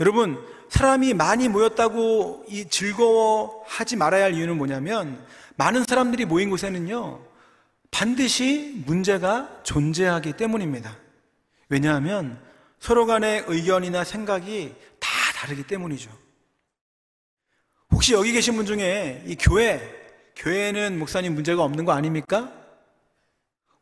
여러분, 0.00 0.44
사람이 0.68 1.14
많이 1.14 1.48
모였다고 1.48 2.44
이 2.48 2.68
즐거워하지 2.68 3.96
말아야 3.96 4.24
할 4.24 4.34
이유는 4.34 4.58
뭐냐면 4.58 5.24
많은 5.56 5.84
사람들이 5.84 6.26
모인 6.26 6.50
곳에는요, 6.50 7.24
반드시 7.90 8.82
문제가 8.84 9.62
존재하기 9.62 10.34
때문입니다. 10.34 10.96
왜냐하면 11.68 12.38
서로 12.78 13.06
간의 13.06 13.44
의견이나 13.46 14.04
생각이 14.04 14.74
다 15.00 15.08
다르기 15.34 15.66
때문이죠. 15.66 16.10
혹시 17.92 18.12
여기 18.12 18.32
계신 18.32 18.56
분 18.56 18.66
중에 18.66 19.22
이 19.26 19.36
교회, 19.36 19.80
교회에는 20.36 20.98
목사님 20.98 21.34
문제가 21.34 21.62
없는 21.62 21.84
거 21.84 21.92
아닙니까? 21.92 22.52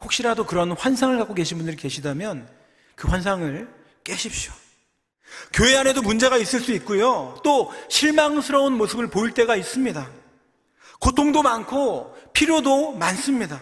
혹시라도 0.00 0.44
그런 0.46 0.72
환상을 0.72 1.16
갖고 1.18 1.34
계신 1.34 1.56
분들이 1.56 1.76
계시다면 1.76 2.48
그 2.94 3.08
환상을 3.08 3.68
깨십시오. 4.04 4.52
교회 5.52 5.76
안에도 5.76 6.02
문제가 6.02 6.36
있을 6.36 6.60
수 6.60 6.72
있고요. 6.72 7.40
또 7.42 7.72
실망스러운 7.88 8.74
모습을 8.74 9.08
보일 9.08 9.32
때가 9.32 9.56
있습니다. 9.56 10.08
고통도 11.00 11.42
많고 11.42 12.16
필요도 12.32 12.92
많습니다. 12.92 13.60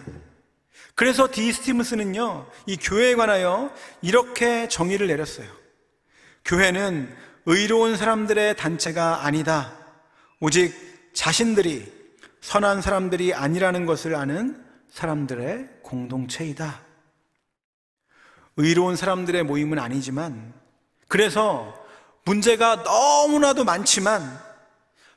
그래서 0.95 1.27
디 1.31 1.51
스티무스는요, 1.51 2.47
이 2.67 2.77
교회에 2.77 3.15
관하여 3.15 3.73
이렇게 4.01 4.67
정의를 4.67 5.07
내렸어요. 5.07 5.47
교회는 6.45 7.15
의로운 7.45 7.97
사람들의 7.97 8.55
단체가 8.57 9.25
아니다. 9.25 9.82
오직 10.43 10.73
자신들이 11.13 11.89
선한 12.41 12.81
사람들이 12.81 13.33
아니라는 13.33 13.85
것을 13.85 14.13
아는 14.13 14.61
사람들의 14.89 15.69
공동체이다. 15.83 16.81
의로운 18.57 18.97
사람들의 18.97 19.41
모임은 19.43 19.79
아니지만, 19.79 20.53
그래서 21.07 21.73
문제가 22.25 22.75
너무나도 22.75 23.63
많지만, 23.63 24.37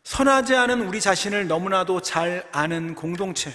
선하지 0.05 0.55
않은 0.55 0.87
우리 0.87 1.01
자신을 1.01 1.49
너무나도 1.49 2.03
잘 2.03 2.49
아는 2.53 2.95
공동체, 2.95 3.53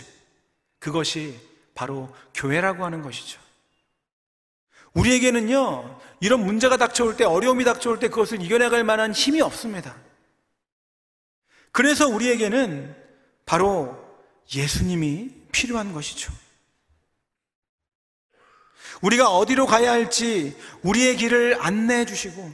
그것이 0.77 1.39
바로 1.73 2.13
교회라고 2.34 2.84
하는 2.84 3.01
것이죠. 3.01 3.39
우리에게는요, 4.93 6.01
이런 6.19 6.43
문제가 6.45 6.75
닥쳐올 6.75 7.15
때, 7.15 7.23
어려움이 7.23 7.63
닥쳐올 7.63 7.97
때 7.99 8.10
그것을 8.10 8.41
이겨내갈 8.41 8.84
만한 8.84 9.13
힘이 9.13 9.39
없습니다. 9.39 9.95
그래서 11.71 12.07
우리에게는 12.07 12.95
바로 13.45 13.97
예수님이 14.53 15.31
필요한 15.51 15.93
것이죠. 15.93 16.31
우리가 19.01 19.29
어디로 19.29 19.65
가야 19.65 19.91
할지 19.91 20.55
우리의 20.84 21.17
길을 21.17 21.57
안내해 21.60 22.05
주시고 22.05 22.51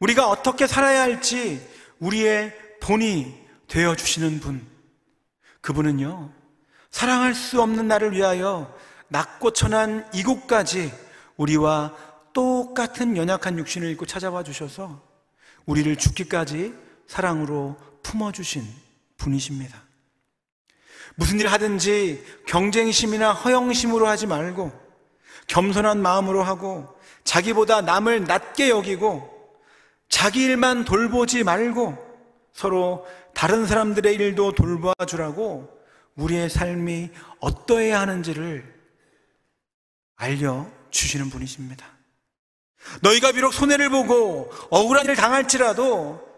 우리가 0.00 0.28
어떻게 0.28 0.66
살아야 0.66 1.02
할지 1.02 1.60
우리의 1.98 2.56
본이 2.80 3.40
되어 3.68 3.94
주시는 3.94 4.40
분. 4.40 4.66
그분은요, 5.60 6.32
사랑할 6.90 7.34
수 7.34 7.62
없는 7.62 7.86
나를 7.88 8.12
위하여 8.12 8.76
낮고 9.08 9.52
천한 9.52 10.08
이곳까지 10.12 10.92
우리와 11.36 11.94
똑같은 12.32 13.16
연약한 13.16 13.58
육신을 13.58 13.90
입고 13.90 14.06
찾아와 14.06 14.42
주셔서 14.42 15.00
우리를 15.66 15.94
죽기까지 15.96 16.74
사랑으로 17.06 17.76
품어주신 18.02 18.66
분이십니다. 19.16 19.82
무슨 21.14 21.40
일 21.40 21.48
하든지 21.48 22.24
경쟁심이나 22.46 23.32
허영심으로 23.32 24.06
하지 24.06 24.26
말고 24.26 24.72
겸손한 25.46 26.00
마음으로 26.00 26.42
하고 26.42 26.88
자기보다 27.24 27.82
남을 27.82 28.24
낮게 28.24 28.68
여기고 28.68 29.30
자기 30.08 30.42
일만 30.42 30.84
돌보지 30.84 31.44
말고 31.44 31.96
서로 32.52 33.06
다른 33.34 33.66
사람들의 33.66 34.14
일도 34.14 34.52
돌봐 34.52 34.92
주라고 35.06 35.68
우리의 36.16 36.50
삶이 36.50 37.10
어떠해야 37.40 38.00
하는지를 38.00 38.72
알려 40.16 40.66
주시는 40.90 41.30
분이십니다. 41.30 41.86
너희가 43.00 43.32
비록 43.32 43.52
손해를 43.54 43.88
보고 43.88 44.50
억울한 44.70 45.04
일을 45.04 45.16
당할지라도 45.16 46.31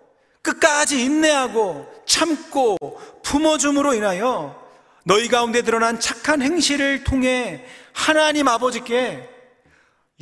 끝까지 0.44 1.02
인내하고 1.02 1.90
참고 2.06 2.76
품어줌으로 3.22 3.94
인하여 3.94 4.62
너희 5.04 5.28
가운데 5.28 5.62
드러난 5.62 5.98
착한 5.98 6.42
행실을 6.42 7.02
통해 7.02 7.64
하나님 7.92 8.46
아버지께 8.46 9.28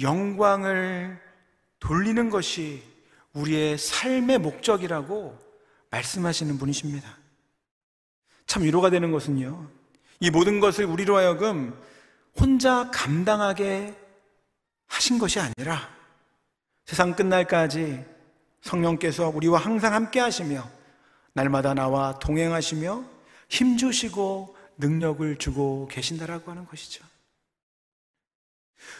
영광을 0.00 1.20
돌리는 1.80 2.30
것이 2.30 2.82
우리의 3.32 3.76
삶의 3.76 4.38
목적이라고 4.38 5.38
말씀하시는 5.90 6.58
분이십니다. 6.58 7.18
참 8.46 8.62
위로가 8.62 8.90
되는 8.90 9.10
것은요, 9.10 9.68
이 10.20 10.30
모든 10.30 10.60
것을 10.60 10.84
우리로 10.84 11.16
하여금 11.16 11.78
혼자 12.38 12.90
감당하게 12.92 13.94
하신 14.86 15.18
것이 15.18 15.40
아니라 15.40 15.88
세상 16.84 17.14
끝날까지 17.14 18.11
성령께서 18.62 19.28
우리와 19.28 19.58
항상 19.58 19.94
함께 19.94 20.20
하시며 20.20 20.68
날마다 21.34 21.74
나와 21.74 22.18
동행하시며 22.18 23.04
힘 23.48 23.76
주시고 23.76 24.56
능력을 24.78 25.36
주고 25.36 25.88
계신다라고 25.88 26.50
하는 26.50 26.66
것이죠. 26.66 27.04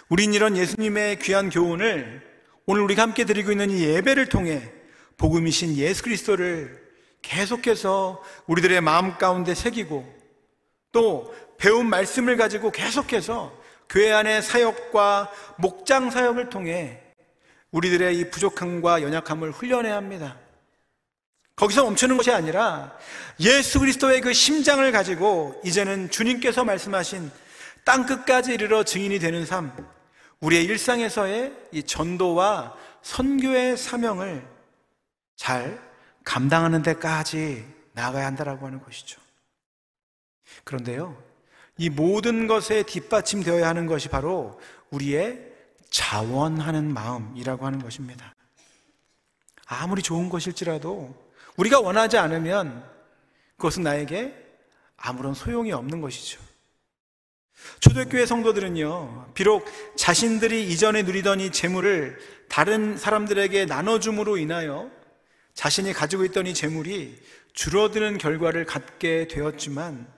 우린 0.09 0.35
이런 0.35 0.57
예수님의 0.57 1.19
귀한 1.21 1.51
교훈을 1.51 2.23
오늘 2.67 2.83
우리가 2.83 3.03
함께 3.03 3.25
드리고 3.25 3.51
있는 3.51 3.71
이 3.71 3.83
예배를 3.85 4.29
통해 4.29 4.71
복음이신 5.17 5.77
예수 5.77 6.03
그리스도를 6.03 6.81
계속해서 7.23 8.23
우리들의 8.47 8.81
마음 8.81 9.17
가운데 9.17 9.55
새기고 9.55 10.05
또 10.91 11.35
배운 11.59 11.89
말씀을 11.89 12.37
가지고 12.37 12.71
계속해서 12.71 13.53
교회 13.89 14.13
안의 14.13 14.43
사역과 14.43 15.31
목장 15.59 16.11
사역을 16.11 16.51
통해 16.51 17.01
우리들의 17.73 18.19
이 18.19 18.31
부족함과 18.31 19.03
연약함을 19.03 19.51
훈련해야 19.51 19.97
합니다. 19.97 20.37
거기서 21.57 21.85
멈추는 21.85 22.17
것이 22.17 22.31
아니라 22.31 22.97
예수 23.41 23.81
그리스도의 23.81 24.21
그 24.21 24.33
심장을 24.33 24.91
가지고 24.93 25.61
이제는 25.65 26.11
주님께서 26.11 26.65
말씀하신 26.65 27.31
땅 27.85 28.07
끝까지 28.07 28.55
이르러 28.55 28.85
증인이 28.85 29.19
되는 29.19 29.45
삶, 29.45 29.73
우리의 30.41 30.65
일상에서의 30.65 31.53
이 31.73 31.83
전도와 31.83 32.77
선교의 33.03 33.77
사명을 33.77 34.47
잘 35.37 35.81
감당하는 36.25 36.83
데까지 36.83 37.65
나아가야 37.93 38.27
한다라고 38.27 38.67
하는 38.67 38.81
것이죠. 38.83 39.21
그런데요, 40.65 41.21
이 41.79 41.91
모든 41.91 42.47
것에 42.47 42.83
뒷받침되어야 42.85 43.67
하는 43.67 43.87
것이 43.87 44.09
바로 44.09 44.61
우리의 44.91 45.52
자원하는 45.93 46.93
마음이라고 46.93 47.65
하는 47.67 47.81
것입니다. 47.81 48.35
아무리 49.67 50.03
좋은 50.03 50.29
것일지라도 50.29 51.15
우리가 51.57 51.81
원하지 51.81 52.19
않으면 52.19 52.85
그것은 53.57 53.85
나에게 53.85 54.35
아무런 54.97 55.35
소용이 55.35 55.71
없는 55.73 56.01
것이죠. 56.01 56.41
초대교회 57.81 58.27
성도들은요, 58.27 59.33
비록 59.35 59.67
자신들이 59.97 60.69
이전에 60.69 61.03
누리던 61.03 61.41
이 61.41 61.53
재물을 61.53 62.19
다른 62.49 62.97
사람들에게 62.97 63.67
나눠줌으로 63.67 64.39
인하여 64.39 64.91
자신이 65.55 65.93
가지고 65.93 66.25
있던 66.25 66.47
이 66.47 66.55
재물이 66.55 67.21
줄어드는 67.53 68.19
결과를 68.19 68.65
갖게 68.65 69.29
되었지만 69.29 70.11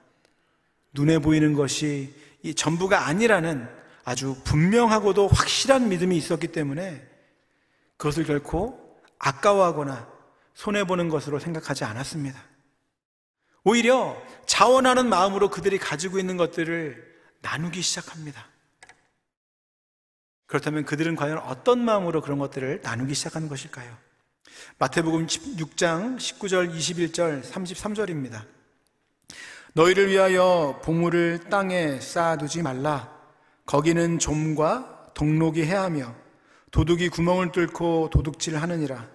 눈에 0.92 1.18
보이는 1.18 1.52
것이 1.52 2.14
이 2.42 2.54
전부가 2.54 3.06
아니라는 3.08 3.83
아주 4.04 4.36
분명하고도 4.44 5.28
확실한 5.28 5.88
믿음이 5.88 6.16
있었기 6.16 6.48
때문에 6.48 7.06
그것을 7.96 8.24
결코 8.24 8.98
아까워하거나 9.18 10.12
손해보는 10.54 11.08
것으로 11.08 11.38
생각하지 11.38 11.84
않았습니다. 11.84 12.40
오히려 13.64 14.20
자원하는 14.46 15.08
마음으로 15.08 15.48
그들이 15.48 15.78
가지고 15.78 16.18
있는 16.18 16.36
것들을 16.36 17.14
나누기 17.40 17.80
시작합니다. 17.80 18.46
그렇다면 20.46 20.84
그들은 20.84 21.16
과연 21.16 21.38
어떤 21.38 21.82
마음으로 21.82 22.20
그런 22.20 22.38
것들을 22.38 22.82
나누기 22.82 23.14
시작하는 23.14 23.48
것일까요? 23.48 23.96
마태복음 24.78 25.26
6장 25.26 26.16
19절, 26.16 26.76
21절, 26.76 27.42
33절입니다. 27.42 28.44
너희를 29.72 30.08
위하여 30.08 30.80
보물을 30.84 31.48
땅에 31.50 31.98
쌓아두지 31.98 32.62
말라. 32.62 33.13
거기는 33.66 34.18
좀과 34.18 35.12
동록이 35.14 35.64
해하며 35.64 36.14
도둑이 36.70 37.08
구멍을 37.08 37.52
뚫고 37.52 38.10
도둑질 38.10 38.56
하느니라. 38.56 39.08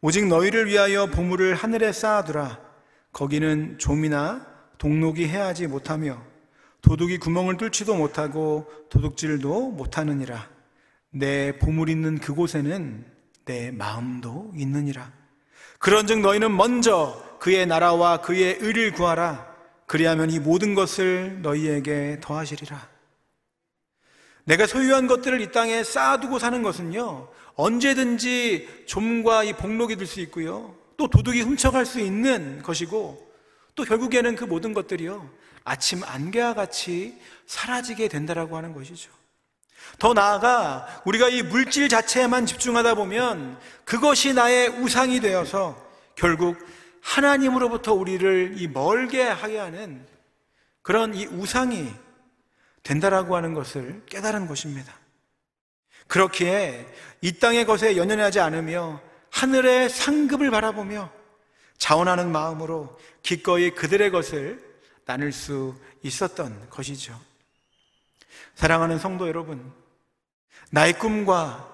오직 0.00 0.26
너희를 0.26 0.66
위하여 0.66 1.06
보물을 1.06 1.54
하늘에 1.54 1.92
쌓아두라. 1.92 2.60
거기는 3.12 3.78
좀이나 3.78 4.46
동록이 4.78 5.28
해하지 5.28 5.66
못하며 5.66 6.20
도둑이 6.82 7.18
구멍을 7.18 7.56
뚫지도 7.56 7.94
못하고 7.94 8.70
도둑질도 8.90 9.70
못하느니라. 9.70 10.48
내 11.10 11.58
보물 11.58 11.88
있는 11.88 12.18
그곳에는 12.18 13.04
내 13.44 13.70
마음도 13.70 14.50
있느니라. 14.56 15.12
그런즉 15.78 16.20
너희는 16.20 16.56
먼저 16.56 17.22
그의 17.38 17.66
나라와 17.66 18.20
그의 18.20 18.58
의를 18.60 18.92
구하라. 18.92 19.54
그리하면 19.86 20.30
이 20.30 20.38
모든 20.38 20.74
것을 20.74 21.40
너희에게 21.42 22.18
더하시리라. 22.22 22.93
내가 24.44 24.66
소유한 24.66 25.06
것들을 25.06 25.40
이 25.40 25.50
땅에 25.52 25.82
쌓아두고 25.82 26.38
사는 26.38 26.62
것은요, 26.62 27.28
언제든지 27.54 28.84
좀과 28.86 29.44
이 29.44 29.52
복록이 29.54 29.96
될 29.96 30.06
수 30.06 30.20
있고요, 30.20 30.74
또 30.96 31.08
도둑이 31.08 31.40
훔쳐갈 31.42 31.86
수 31.86 32.00
있는 32.00 32.62
것이고, 32.62 33.32
또 33.74 33.84
결국에는 33.84 34.36
그 34.36 34.44
모든 34.44 34.74
것들이요, 34.74 35.28
아침 35.64 36.02
안개와 36.04 36.54
같이 36.54 37.18
사라지게 37.46 38.08
된다라고 38.08 38.56
하는 38.56 38.74
것이죠. 38.74 39.10
더 39.98 40.12
나아가 40.12 40.86
우리가 41.04 41.28
이 41.28 41.42
물질 41.42 41.88
자체에만 41.88 42.46
집중하다 42.46 42.94
보면 42.94 43.58
그것이 43.84 44.34
나의 44.34 44.68
우상이 44.68 45.20
되어서 45.20 45.82
결국 46.14 46.56
하나님으로부터 47.00 47.92
우리를 47.92 48.54
이 48.56 48.68
멀게 48.68 49.22
하게 49.22 49.58
하는 49.58 50.06
그런 50.82 51.14
이 51.14 51.26
우상이 51.26 51.92
된다라고 52.84 53.34
하는 53.34 53.54
것을 53.54 54.02
깨달은 54.06 54.46
것입니다. 54.46 54.94
그렇기에 56.06 56.86
이 57.22 57.32
땅의 57.38 57.64
것에 57.64 57.96
연연하지 57.96 58.38
않으며 58.40 59.00
하늘의 59.30 59.90
상급을 59.90 60.50
바라보며 60.50 61.10
자원하는 61.78 62.30
마음으로 62.30 62.98
기꺼이 63.22 63.70
그들의 63.70 64.10
것을 64.10 64.62
나눌 65.06 65.32
수 65.32 65.74
있었던 66.02 66.70
것이죠. 66.70 67.18
사랑하는 68.54 68.98
성도 68.98 69.26
여러분, 69.26 69.72
나의 70.70 70.98
꿈과 70.98 71.72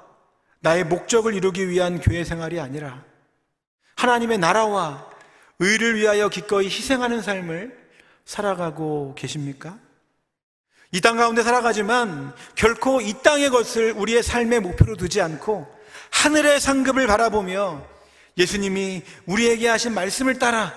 나의 0.61 0.84
목적을 0.84 1.34
이루기 1.34 1.68
위한 1.68 2.00
교회 2.00 2.24
생활이 2.24 2.61
아니라 2.61 3.04
하나님의 3.96 4.38
나라와 4.38 5.11
의를 5.58 5.96
위하여 5.96 6.28
기꺼이 6.28 6.66
희생하는 6.66 7.20
삶을 7.20 7.78
살아가고 8.24 9.14
계십니까? 9.16 9.78
이 10.93 11.01
땅 11.01 11.16
가운데 11.16 11.43
살아가지만 11.43 12.34
결코 12.57 13.01
이 13.01 13.14
땅의 13.22 13.51
것을 13.51 13.93
우리의 13.97 14.22
삶의 14.22 14.61
목표로 14.61 14.97
두지 14.97 15.20
않고 15.20 15.66
하늘의 16.11 16.61
상급을 16.61 17.07
바라보며 17.07 17.84
예수님이 18.36 19.03
우리에게 19.26 19.68
하신 19.68 19.95
말씀을 19.95 20.38
따라 20.38 20.74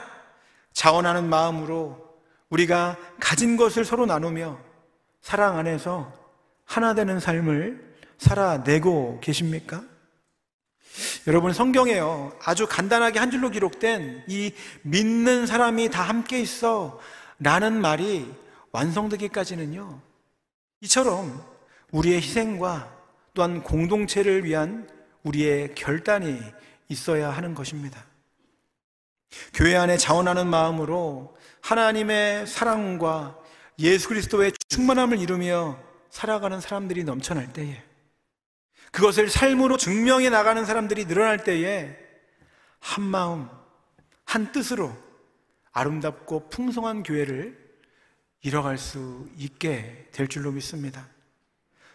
자원하는 0.73 1.29
마음으로 1.29 1.97
우리가 2.49 2.97
가진 3.19 3.57
것을 3.57 3.85
서로 3.85 4.05
나누며 4.05 4.59
사랑 5.21 5.57
안에서 5.57 6.13
하나 6.65 6.93
되는 6.93 7.19
삶을 7.19 7.95
살아내고 8.19 9.19
계십니까? 9.21 9.83
여러분 11.25 11.53
성경에요 11.53 12.37
아주 12.43 12.67
간단하게 12.67 13.17
한 13.17 13.31
줄로 13.31 13.49
기록된 13.49 14.25
이 14.27 14.53
믿는 14.83 15.47
사람이 15.47 15.89
다 15.89 16.03
함께 16.03 16.39
있어 16.39 16.99
라는 17.39 17.81
말이 17.81 18.31
완성되기까지는요 18.73 20.01
이처럼 20.81 21.43
우리의 21.91 22.17
희생과 22.17 22.91
또한 23.33 23.63
공동체를 23.63 24.43
위한 24.43 24.89
우리의 25.23 25.73
결단이 25.75 26.39
있어야 26.89 27.29
하는 27.29 27.55
것입니다. 27.55 28.05
교회 29.53 29.75
안에 29.75 29.97
자원하는 29.97 30.47
마음으로 30.47 31.35
하나님의 31.61 32.45
사랑과 32.45 33.39
예수 33.79 34.09
그리스도의 34.09 34.51
충만함을 34.69 35.19
이루며 35.19 35.79
살아가는 36.09 36.59
사람들이 36.59 37.03
넘쳐날 37.03 37.53
때에 37.53 37.81
그것을 38.91 39.29
삶으로 39.29 39.77
증명해 39.77 40.29
나가는 40.29 40.63
사람들이 40.65 41.05
늘어날 41.05 41.43
때에 41.43 41.97
한 42.79 43.03
마음, 43.03 43.49
한 44.25 44.51
뜻으로 44.51 44.93
아름답고 45.71 46.49
풍성한 46.49 47.01
교회를 47.01 47.62
이뤄갈 48.43 48.77
수 48.77 49.27
있게 49.37 50.07
될 50.11 50.27
줄로 50.27 50.51
믿습니다. 50.51 51.07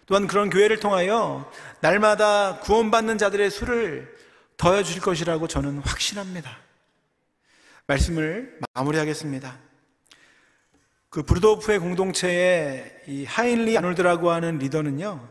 또한 0.07 0.27
그런 0.27 0.49
교회를 0.49 0.81
통하여 0.81 1.51
날마다 1.81 2.61
구원받는 2.61 3.19
자들의 3.19 3.51
수를 3.51 4.17
더해 4.57 4.83
주실 4.83 5.03
것이라고 5.03 5.47
저는 5.47 5.79
확신합니다. 5.79 6.59
말씀을 7.87 8.59
마무리하겠습니다. 8.75 9.59
그 11.11 11.23
브루도프의 11.23 11.79
공동체의 11.79 13.03
이 13.07 13.25
하인리 13.25 13.77
아놀드라고 13.79 14.31
하는 14.31 14.59
리더는요, 14.59 15.29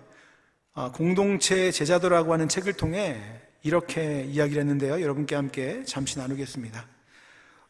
어, 0.74 0.92
공동체 0.92 1.72
제자도라고 1.72 2.34
하는 2.34 2.48
책을 2.48 2.74
통해 2.74 3.22
이렇게 3.64 4.24
이야기를 4.24 4.62
했는데요. 4.62 5.02
여러분께 5.02 5.36
함께 5.36 5.84
잠시 5.86 6.18
나누겠습니다. 6.20 6.86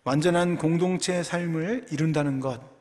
완전한 0.03 0.57
공동체의 0.57 1.23
삶을 1.23 1.87
이룬다는 1.91 2.39
것. 2.39 2.76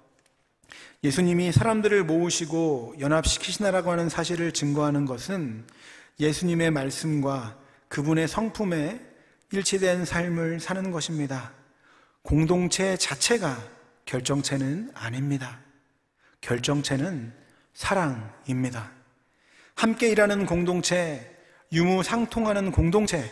예수님이 1.07 1.52
사람들을 1.52 2.02
모으시고 2.02 2.96
연합시키시나라고 2.98 3.92
하는 3.92 4.09
사실을 4.09 4.50
증거하는 4.50 5.04
것은 5.04 5.64
예수님의 6.18 6.72
말씀과 6.72 7.57
그분의 7.86 8.26
성품에 8.26 9.00
일치된 9.52 10.04
삶을 10.04 10.59
사는 10.59 10.90
것입니다. 10.90 11.52
공동체 12.22 12.96
자체가 12.96 13.57
결정체는 14.04 14.90
아닙니다. 14.94 15.61
결정체는 16.40 17.32
사랑입니다. 17.72 18.90
함께 19.76 20.09
일하는 20.09 20.44
공동체, 20.44 21.36
유무상통하는 21.72 22.72
공동체, 22.72 23.30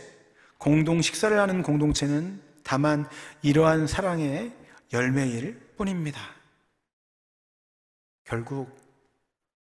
공동 0.58 1.02
식사를 1.02 1.36
하는 1.36 1.64
공동체는 1.64 2.40
다만 2.62 3.08
이러한 3.42 3.88
사랑의 3.88 4.52
열매일 4.92 5.58
뿐입니다. 5.76 6.20
결국 8.24 8.76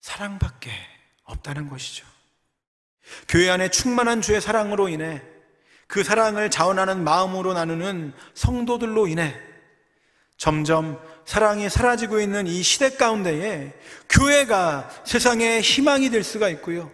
사랑밖에 0.00 0.70
없다는 1.24 1.68
것이죠. 1.68 2.06
교회 3.28 3.50
안에 3.50 3.68
충만한 3.70 4.22
주의 4.22 4.40
사랑으로 4.40 4.88
인해 4.88 5.22
그 5.86 6.02
사랑을 6.02 6.50
자원하는 6.50 7.04
마음으로 7.04 7.52
나누는 7.52 8.12
성도들로 8.34 9.06
인해 9.06 9.34
점점 10.36 11.00
사랑이 11.24 11.68
사라지고 11.70 12.20
있는 12.20 12.46
이 12.46 12.62
시대 12.62 12.90
가운데에 12.90 13.72
교회가 14.08 14.90
세상의 15.04 15.62
희망이 15.62 16.10
될 16.10 16.22
수가 16.22 16.48
있고요. 16.50 16.90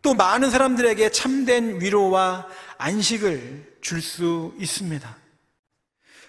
또 0.00 0.14
많은 0.14 0.50
사람들에게 0.50 1.10
참된 1.10 1.80
위로와 1.80 2.46
안식을 2.78 3.78
줄 3.80 4.00
수 4.00 4.54
있습니다. 4.58 5.16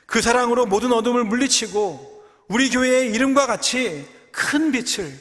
그 0.05 0.21
사랑으로 0.21 0.65
모든 0.65 0.91
어둠을 0.91 1.23
물리치고 1.23 2.23
우리 2.47 2.69
교회의 2.69 3.11
이름과 3.11 3.45
같이 3.45 4.07
큰 4.31 4.71
빛을 4.71 5.13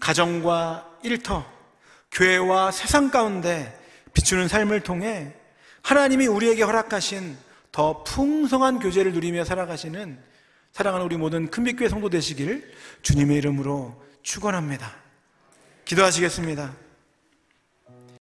가정과 0.00 0.98
일터, 1.02 1.46
교회와 2.12 2.70
세상 2.70 3.10
가운데 3.10 3.78
비추는 4.12 4.48
삶을 4.48 4.80
통해 4.80 5.34
하나님이 5.82 6.26
우리에게 6.26 6.62
허락하신 6.62 7.36
더 7.72 8.02
풍성한 8.02 8.78
교제를 8.80 9.12
누리며 9.12 9.44
살아가시는 9.44 10.18
사랑하는 10.72 11.06
우리 11.06 11.16
모든 11.16 11.50
큰빛교회 11.50 11.88
성도 11.88 12.08
되시길 12.08 12.72
주님의 13.02 13.36
이름으로 13.38 14.02
축원합니다. 14.22 14.94
기도하시겠습니다. 15.84 16.87